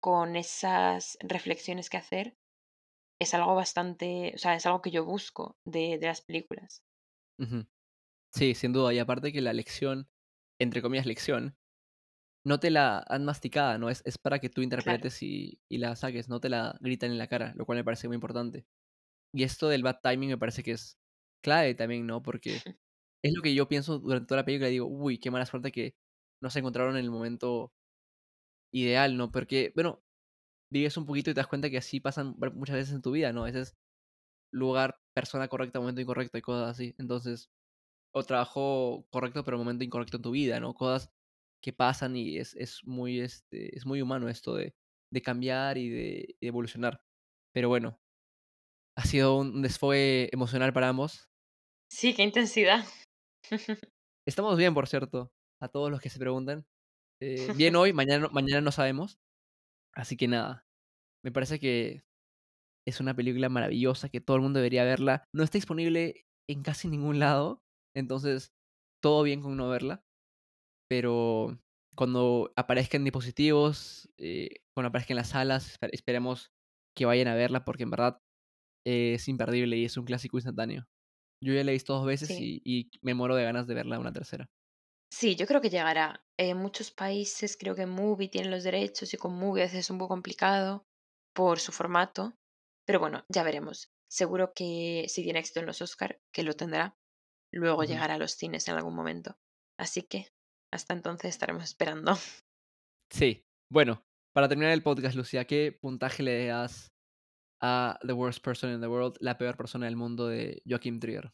con 0.00 0.36
esas 0.36 1.16
reflexiones 1.20 1.90
que 1.90 1.96
hacer 1.98 2.36
es 3.20 3.34
algo 3.34 3.54
bastante, 3.54 4.32
o 4.34 4.38
sea, 4.38 4.54
es 4.54 4.66
algo 4.66 4.82
que 4.82 4.90
yo 4.90 5.04
busco 5.04 5.56
de, 5.64 5.98
de 5.98 6.06
las 6.06 6.20
películas. 6.22 6.82
Sí, 8.32 8.54
sin 8.54 8.72
duda. 8.72 8.92
Y 8.92 8.98
aparte 8.98 9.32
que 9.32 9.40
la 9.40 9.52
lección, 9.52 10.08
entre 10.58 10.82
comillas, 10.82 11.06
lección, 11.06 11.56
no 12.44 12.60
te 12.60 12.70
la 12.70 13.04
han 13.08 13.24
masticada, 13.24 13.78
¿no? 13.78 13.90
Es, 13.90 14.02
es 14.04 14.18
para 14.18 14.38
que 14.38 14.50
tú 14.50 14.62
interpretes 14.62 15.22
y, 15.22 15.60
y, 15.68 15.78
la 15.78 15.96
saques, 15.96 16.28
no 16.28 16.40
te 16.40 16.50
la 16.50 16.76
gritan 16.80 17.10
en 17.10 17.18
la 17.18 17.28
cara, 17.28 17.54
lo 17.56 17.66
cual 17.66 17.78
me 17.78 17.84
parece 17.84 18.08
muy 18.08 18.16
importante. 18.16 18.66
Y 19.34 19.44
esto 19.44 19.68
del 19.68 19.82
bad 19.82 20.00
timing 20.02 20.30
me 20.30 20.38
parece 20.38 20.62
que 20.62 20.72
es 20.72 20.98
clave 21.42 21.74
también, 21.74 22.06
¿no? 22.06 22.22
Porque 22.22 22.56
es 23.24 23.34
lo 23.34 23.42
que 23.42 23.54
yo 23.54 23.68
pienso 23.68 23.98
durante 24.00 24.28
toda 24.28 24.42
la 24.42 24.44
película 24.46 24.68
y 24.68 24.72
digo, 24.72 24.86
uy, 24.86 25.18
qué 25.18 25.30
mala 25.30 25.46
suerte 25.46 25.72
que 25.72 25.96
no 26.42 26.50
se 26.50 26.60
encontraron 26.60 26.96
en 26.96 27.04
el 27.04 27.10
momento 27.10 27.72
ideal, 28.72 29.16
¿no? 29.16 29.30
Porque, 29.30 29.72
bueno, 29.74 30.02
vives 30.70 30.96
un 30.96 31.06
poquito 31.06 31.30
y 31.30 31.34
te 31.34 31.40
das 31.40 31.48
cuenta 31.48 31.70
que 31.70 31.78
así 31.78 32.00
pasan 32.00 32.36
muchas 32.54 32.76
veces 32.76 32.94
en 32.94 33.02
tu 33.02 33.12
vida, 33.12 33.32
¿no? 33.32 33.46
Ese 33.46 33.62
es 33.62 33.76
lugar, 34.52 35.00
persona 35.14 35.48
correcta, 35.48 35.80
momento 35.80 36.00
incorrecto 36.00 36.36
y 36.38 36.42
cosas 36.42 36.70
así. 36.70 36.94
Entonces, 36.98 37.50
o 38.12 38.22
trabajo 38.24 39.06
correcto 39.10 39.44
pero 39.44 39.58
momento 39.58 39.84
incorrecto 39.84 40.18
en 40.18 40.22
tu 40.22 40.30
vida, 40.32 40.60
¿no? 40.60 40.74
Cosas 40.74 41.10
que 41.62 41.72
pasan 41.72 42.16
y 42.16 42.38
es, 42.38 42.54
es 42.56 42.84
muy 42.84 43.20
este 43.20 43.76
es 43.76 43.86
muy 43.86 44.02
humano 44.02 44.28
esto 44.28 44.54
de, 44.54 44.74
de 45.10 45.22
cambiar 45.22 45.78
y 45.78 45.88
de, 45.88 46.36
de, 46.40 46.46
evolucionar. 46.46 47.02
Pero 47.52 47.68
bueno, 47.68 47.98
ha 48.96 49.04
sido 49.04 49.38
un 49.38 49.62
desfogue 49.62 50.28
emocional 50.32 50.72
para 50.72 50.88
ambos. 50.88 51.28
Sí, 51.90 52.14
qué 52.14 52.22
intensidad. 52.22 52.84
Estamos 54.26 54.56
bien, 54.56 54.74
por 54.74 54.88
cierto, 54.88 55.32
a 55.60 55.68
todos 55.68 55.90
los 55.90 56.00
que 56.00 56.10
se 56.10 56.18
preguntan. 56.18 56.66
Eh, 57.20 57.52
bien 57.56 57.76
hoy, 57.76 57.92
mañana, 57.92 58.28
mañana 58.30 58.60
no 58.60 58.72
sabemos. 58.72 59.18
Así 59.94 60.16
que 60.16 60.28
nada, 60.28 60.66
me 61.22 61.30
parece 61.32 61.60
que 61.60 62.04
es 62.86 63.00
una 63.00 63.14
película 63.14 63.48
maravillosa 63.48 64.08
que 64.08 64.20
todo 64.20 64.36
el 64.36 64.42
mundo 64.42 64.58
debería 64.60 64.84
verla. 64.84 65.24
No 65.34 65.42
está 65.44 65.58
disponible 65.58 66.26
en 66.48 66.62
casi 66.62 66.88
ningún 66.88 67.18
lado, 67.18 67.62
entonces 67.96 68.52
todo 69.02 69.22
bien 69.22 69.42
con 69.42 69.56
no 69.56 69.68
verla. 69.68 70.04
pero 70.88 71.58
cuando 71.96 72.52
aparezcan 72.56 73.04
dispositivos, 73.04 74.10
eh, 74.18 74.50
cuando 74.74 74.88
aparezcan 74.88 75.16
las 75.16 75.28
salas, 75.30 75.78
espe- 75.80 75.90
esperemos 75.92 76.52
que 76.96 77.06
vayan 77.06 77.28
a 77.28 77.34
verla 77.34 77.64
porque 77.64 77.84
en 77.84 77.90
verdad 77.90 78.20
eh, 78.86 79.14
es 79.14 79.28
imperdible 79.28 79.76
y 79.76 79.84
es 79.86 79.96
un 79.96 80.04
clásico 80.06 80.36
instantáneo. 80.38 80.86
Yo 81.42 81.54
ya 81.54 81.64
la 81.64 81.72
he 81.72 81.74
visto 81.74 81.94
dos 81.94 82.06
veces 82.06 82.28
Sí. 82.28 82.38
y, 82.40 82.62
y 82.64 82.90
me 83.02 83.14
muero 83.14 83.36
de 83.36 83.44
ganas 83.44 83.66
de 83.66 83.74
verla 83.74 83.98
una 84.00 84.12
tercera. 84.12 84.50
Sí, 85.10 85.36
yo 85.36 85.46
creo 85.46 85.60
que 85.60 85.70
llegará. 85.70 86.24
En 86.38 86.56
muchos 86.58 86.90
países 86.90 87.56
creo 87.56 87.74
que 87.74 87.86
Movie 87.86 88.28
tiene 88.28 88.50
los 88.50 88.64
derechos 88.64 89.14
y 89.14 89.16
con 89.16 89.32
Movie 89.38 89.62
a 89.62 89.66
veces 89.66 89.80
es 89.80 89.90
un 89.90 89.98
poco 89.98 90.08
complicado 90.14 90.86
por 91.34 91.60
su 91.60 91.72
formato, 91.72 92.34
pero 92.86 93.00
bueno, 93.00 93.24
ya 93.28 93.42
veremos. 93.42 93.90
Seguro 94.10 94.52
que 94.54 95.06
si 95.08 95.22
tiene 95.22 95.40
éxito 95.40 95.60
en 95.60 95.66
los 95.66 95.82
Oscar, 95.82 96.20
que 96.32 96.42
lo 96.42 96.54
tendrá, 96.54 96.96
luego 97.52 97.84
llegará 97.84 98.14
a 98.14 98.18
los 98.18 98.32
cines 98.32 98.68
en 98.68 98.76
algún 98.76 98.94
momento. 98.94 99.36
Así 99.78 100.02
que 100.02 100.28
hasta 100.72 100.94
entonces 100.94 101.30
estaremos 101.30 101.64
esperando. 101.64 102.12
Sí, 103.12 103.44
bueno, 103.70 104.02
para 104.34 104.48
terminar 104.48 104.72
el 104.72 104.82
podcast, 104.82 105.14
Lucía, 105.14 105.46
¿qué 105.46 105.70
puntaje 105.70 106.24
le 106.24 106.46
das 106.46 106.90
a 107.62 107.98
The 108.04 108.12
Worst 108.12 108.42
Person 108.42 108.72
in 108.72 108.80
the 108.80 108.88
World, 108.88 109.18
la 109.20 109.38
peor 109.38 109.56
persona 109.56 109.86
del 109.86 109.94
mundo 109.94 110.26
de 110.26 110.62
Joachim 110.66 110.98
Trier? 110.98 111.32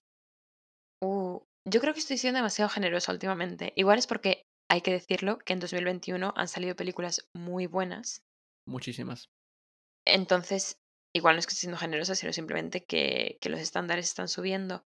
Uh, 1.02 1.40
yo 1.66 1.80
creo 1.80 1.94
que 1.94 2.00
estoy 2.00 2.18
siendo 2.18 2.38
demasiado 2.38 2.68
generosa 2.68 3.12
últimamente. 3.12 3.72
Igual 3.76 3.98
es 3.98 4.06
porque 4.06 4.46
hay 4.68 4.82
que 4.82 4.92
decirlo 4.92 5.38
que 5.38 5.54
en 5.54 5.60
2021 5.60 6.34
han 6.36 6.48
salido 6.48 6.76
películas 6.76 7.28
muy 7.34 7.66
buenas. 7.66 8.22
Muchísimas. 8.66 9.30
Entonces, 10.04 10.79
igual 11.14 11.36
no 11.36 11.40
es 11.40 11.46
que 11.46 11.50
esté 11.50 11.60
siendo 11.60 11.78
generosa, 11.78 12.14
sino 12.14 12.32
simplemente 12.32 12.84
que, 12.84 13.38
que 13.40 13.48
los 13.48 13.60
estándares 13.60 14.06
están 14.06 14.28
subiendo. 14.28 14.84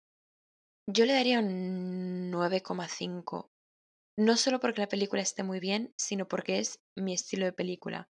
Yo 0.87 1.05
le 1.05 1.13
daría 1.13 1.39
un 1.39 2.31
9,5. 2.31 3.49
No 4.17 4.35
solo 4.35 4.59
porque 4.59 4.81
la 4.81 4.87
película 4.87 5.21
esté 5.21 5.43
muy 5.43 5.59
bien, 5.59 5.93
sino 5.97 6.27
porque 6.27 6.59
es 6.59 6.79
mi 6.95 7.13
estilo 7.13 7.45
de 7.45 7.53
película. 7.53 8.09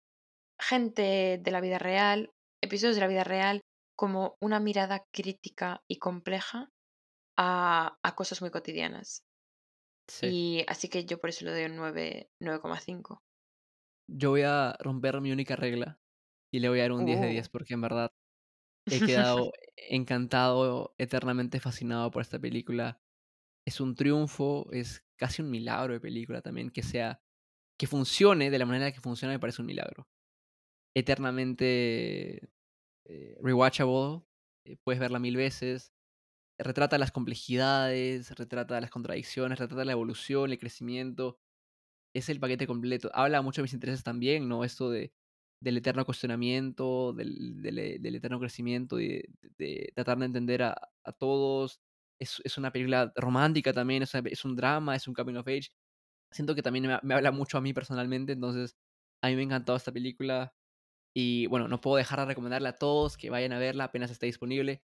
Gente 0.59 1.39
de 1.41 1.51
la 1.51 1.61
vida 1.61 1.77
real, 1.77 2.31
episodios 2.63 2.95
de 2.95 3.01
la 3.01 3.07
vida 3.07 3.23
real, 3.23 3.61
como 3.95 4.35
una 4.41 4.59
mirada 4.59 5.05
crítica 5.11 5.83
y 5.87 5.97
compleja 5.97 6.69
a, 7.37 7.97
a 8.01 8.15
cosas 8.15 8.41
muy 8.41 8.49
cotidianas. 8.49 9.23
Sí. 10.07 10.27
Y 10.27 10.65
así 10.67 10.89
que 10.89 11.05
yo 11.05 11.19
por 11.19 11.29
eso 11.29 11.45
le 11.45 11.51
doy 11.51 11.65
un 11.65 11.75
9, 11.75 12.29
9,5. 12.41 13.19
Yo 14.07 14.31
voy 14.31 14.41
a 14.41 14.75
romper 14.79 15.21
mi 15.21 15.31
única 15.31 15.55
regla 15.55 16.00
y 16.51 16.59
le 16.59 16.69
voy 16.69 16.79
a 16.79 16.83
dar 16.83 16.91
un 16.93 17.05
10 17.05 17.21
de 17.21 17.27
Uh. 17.27 17.29
10 17.29 17.49
porque 17.49 17.73
en 17.75 17.81
verdad 17.81 18.11
he 18.89 19.01
quedado 19.01 19.53
encantado, 19.77 20.95
eternamente 20.97 21.59
fascinado 21.59 22.11
por 22.11 22.21
esta 22.21 22.39
película. 22.39 23.01
Es 23.67 23.81
un 23.81 23.95
triunfo, 23.95 24.69
es 24.71 25.05
casi 25.17 25.41
un 25.41 25.51
milagro 25.51 25.93
de 25.93 25.99
película 26.01 26.41
también 26.41 26.71
que 26.71 26.83
sea 26.83 27.21
que 27.79 27.87
funcione 27.87 28.51
de 28.51 28.59
la 28.59 28.65
manera 28.65 28.91
que 28.91 29.01
funciona 29.01 29.33
me 29.33 29.39
parece 29.39 29.61
un 29.61 29.67
milagro. 29.67 30.07
Eternamente 30.95 32.49
eh, 33.05 33.37
rewatchable, 33.41 34.23
eh, 34.65 34.77
puedes 34.83 34.99
verla 34.99 35.19
mil 35.19 35.37
veces. 35.37 35.93
Retrata 36.59 36.97
las 36.97 37.11
complejidades, 37.11 38.31
retrata 38.37 38.81
las 38.81 38.91
contradicciones, 38.91 39.59
retrata 39.59 39.85
la 39.85 39.93
evolución, 39.93 40.51
el 40.51 40.59
crecimiento. 40.59 41.39
Es 42.15 42.29
el 42.29 42.39
paquete 42.39 42.67
completo. 42.67 43.11
Habla 43.13 43.41
mucho 43.41 43.61
de 43.61 43.63
mis 43.63 43.73
intereses 43.73 44.03
también, 44.03 44.49
¿no? 44.49 44.63
Esto 44.63 44.89
de, 44.89 45.13
del 45.61 45.77
eterno 45.77 46.05
cuestionamiento, 46.05 47.13
del, 47.13 47.61
del, 47.63 47.79
eh, 47.79 47.99
del 47.99 48.15
eterno 48.15 48.39
crecimiento, 48.39 48.97
de, 48.97 49.29
de 49.57 49.91
tratar 49.95 50.19
de 50.19 50.25
entender 50.27 50.63
a, 50.63 50.75
a 51.05 51.13
todos. 51.13 51.81
Es, 52.19 52.41
es, 52.45 52.57
una 52.59 52.71
película 52.73 53.13
romántica 53.15 53.73
también, 53.73 54.03
es, 54.03 54.13
una- 54.15 54.29
es 54.29 54.45
un 54.45 54.55
drama, 54.57 54.95
es 54.95 55.07
un 55.07 55.13
coming 55.15 55.35
of 55.37 55.47
age. 55.47 55.69
Siento 56.31 56.55
que 56.55 56.63
también 56.63 56.87
me, 56.87 56.99
me 57.03 57.13
habla 57.15 57.31
mucho 57.31 57.57
a 57.57 57.61
mí 57.61 57.73
personalmente, 57.73 58.33
entonces 58.33 58.77
a 59.21 59.27
mí 59.29 59.35
me 59.35 59.41
ha 59.41 59.45
encantado 59.45 59.77
esta 59.77 59.91
película. 59.91 60.53
Y 61.15 61.47
bueno, 61.47 61.67
no 61.67 61.81
puedo 61.81 61.97
dejar 61.97 62.19
de 62.19 62.25
recomendarle 62.27 62.69
a 62.69 62.77
todos 62.77 63.17
que 63.17 63.29
vayan 63.29 63.53
a 63.53 63.59
verla 63.59 63.85
apenas 63.85 64.11
esté 64.11 64.27
disponible. 64.27 64.83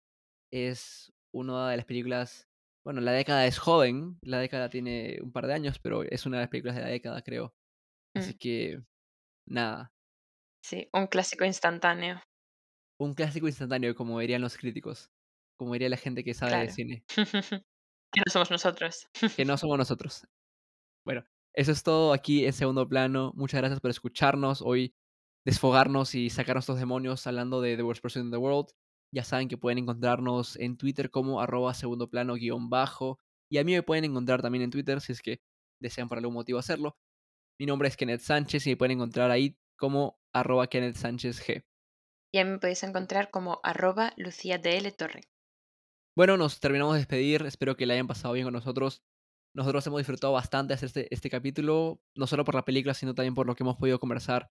Es 0.53 1.13
una 1.33 1.71
de 1.71 1.77
las 1.79 1.87
películas, 1.87 2.49
bueno, 2.85 3.01
la 3.01 3.13
década 3.13 3.47
es 3.47 3.59
joven, 3.59 4.19
la 4.23 4.39
década 4.41 4.71
tiene 4.71 5.19
un 5.23 5.33
par 5.33 5.47
de 5.47 5.55
años, 5.55 5.79
pero 5.81 6.03
es 6.05 6.27
una 6.27 6.39
de 6.39 6.43
las 6.45 6.51
películas 6.51 6.77
de 6.77 6.83
la 6.83 6.89
década, 6.89 7.23
creo. 7.23 7.55
Así 8.15 8.35
Mm, 8.35 8.37
que, 8.37 8.83
nada, 9.47 9.95
sí, 10.67 10.89
un 10.93 11.07
clásico 11.07 11.45
instantáneo, 11.45 12.21
un 12.99 13.15
clásico 13.15 13.47
instantáneo, 13.47 13.95
como 13.95 14.19
dirían 14.19 14.43
los 14.43 14.57
críticos, 14.57 15.11
como 15.59 15.73
diría 15.75 15.89
la 15.89 15.97
gente 15.97 16.25
que 16.25 16.35
sabe 16.35 16.59
de 16.59 16.71
cine, 16.71 17.05
que 18.13 18.21
no 18.25 18.33
somos 18.33 18.51
nosotros. 18.51 19.09
que 19.37 19.45
no 19.45 19.57
somos 19.57 19.79
nosotros. 19.79 20.27
Bueno, 21.05 21.25
eso 21.55 21.73
es 21.73 21.83
todo 21.83 22.13
aquí 22.13 22.47
en 22.47 22.53
segundo 22.53 22.89
plano. 22.89 23.33
Muchas 23.37 23.61
gracias 23.61 23.81
por 23.81 23.91
escucharnos 23.91 24.61
hoy, 24.61 24.95
desfogarnos 25.45 26.15
y 26.15 26.31
sacar 26.31 26.57
nuestros 26.57 26.79
demonios 26.79 27.27
hablando 27.27 27.61
de 27.61 27.77
The 27.77 27.83
Worst 27.83 28.03
Person 28.03 28.27
in 28.27 28.31
the 28.33 28.37
World. 28.37 28.71
Ya 29.15 29.23
saben 29.23 29.49
que 29.49 29.57
pueden 29.57 29.79
encontrarnos 29.79 30.57
en 30.57 30.77
Twitter 30.77 31.11
como 31.11 31.41
arroba 31.41 31.75
segundo 31.75 32.11
plano 32.11 32.35
guion 32.35 32.69
bajo. 32.69 33.21
Y 33.49 33.59
a 33.59 33.65
mí 33.65 33.73
me 33.73 33.85
pueden 33.85 34.05
encontrar 34.05 34.43
también 34.43 34.63
en 34.63 34.71
Twitter 34.71 35.01
si 35.01 35.13
es 35.13 35.23
que 35.23 35.39
desean 35.81 36.09
por 36.09 36.19
algún 36.19 36.35
motivo 36.35 36.59
hacerlo. 36.59 36.97
Mi 37.61 37.67
nombre 37.67 37.89
es 37.89 37.97
Kenneth 37.97 38.21
Sánchez 38.21 38.67
y 38.67 38.71
me 38.71 38.77
pueden 38.77 38.99
encontrar 38.99 39.31
ahí 39.31 39.57
como 39.77 40.21
arroba 40.33 40.67
Kenneth 40.67 40.97
Sánchez 40.97 41.47
G. 41.47 41.65
Y 42.33 42.39
a 42.39 42.45
mí 42.45 42.51
me 42.53 42.59
podéis 42.59 42.83
encontrar 42.83 43.31
como 43.31 43.61
arroba 43.63 44.13
Lucía 44.17 44.59
DL 44.59 44.91
Torre. 44.93 45.23
Bueno, 46.17 46.37
nos 46.37 46.61
terminamos 46.61 46.95
de 46.95 47.01
despedir. 47.01 47.43
Espero 47.47 47.77
que 47.77 47.87
la 47.87 47.95
hayan 47.95 48.07
pasado 48.07 48.35
bien 48.35 48.47
con 48.47 48.55
nosotros. 48.55 49.03
Nosotros 49.55 49.87
hemos 49.87 49.99
disfrutado 49.99 50.33
bastante 50.33 50.75
hacer 50.75 50.87
este, 50.89 51.15
este 51.15 51.31
capítulo, 51.31 52.03
no 52.15 52.27
solo 52.27 52.45
por 52.45 52.55
la 52.55 52.65
película, 52.65 52.95
sino 52.95 53.15
también 53.15 53.35
por 53.35 53.47
lo 53.47 53.55
que 53.55 53.63
hemos 53.63 53.77
podido 53.77 53.99
conversar 53.99 54.51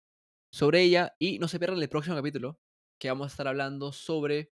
sobre 0.53 0.83
ella. 0.83 1.17
Y 1.19 1.39
no 1.39 1.49
se 1.49 1.59
pierdan 1.59 1.81
el 1.81 1.89
próximo 1.89 2.17
capítulo, 2.17 2.61
que 3.01 3.09
vamos 3.09 3.27
a 3.27 3.33
estar 3.33 3.49
hablando 3.49 3.93
sobre 3.93 4.53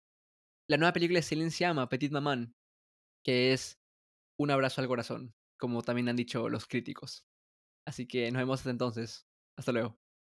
la 0.69 0.77
nueva 0.77 0.93
película 0.93 1.19
de 1.19 1.23
Celine 1.23 1.51
Sciamma, 1.51 1.89
Petit 1.89 2.13
Maman, 2.13 2.55
que 3.25 3.53
es 3.53 3.79
un 4.39 4.51
abrazo 4.51 4.81
al 4.81 4.89
corazón, 4.89 5.35
como 5.59 5.83
también 5.83 6.09
han 6.09 6.17
dicho 6.17 6.49
los 6.49 6.67
críticos. 6.67 7.27
Así 7.87 8.07
que 8.07 8.31
nos 8.31 8.41
vemos 8.41 8.61
hasta 8.61 8.71
entonces. 8.71 9.27
Hasta 9.57 9.73
luego. 9.73 9.99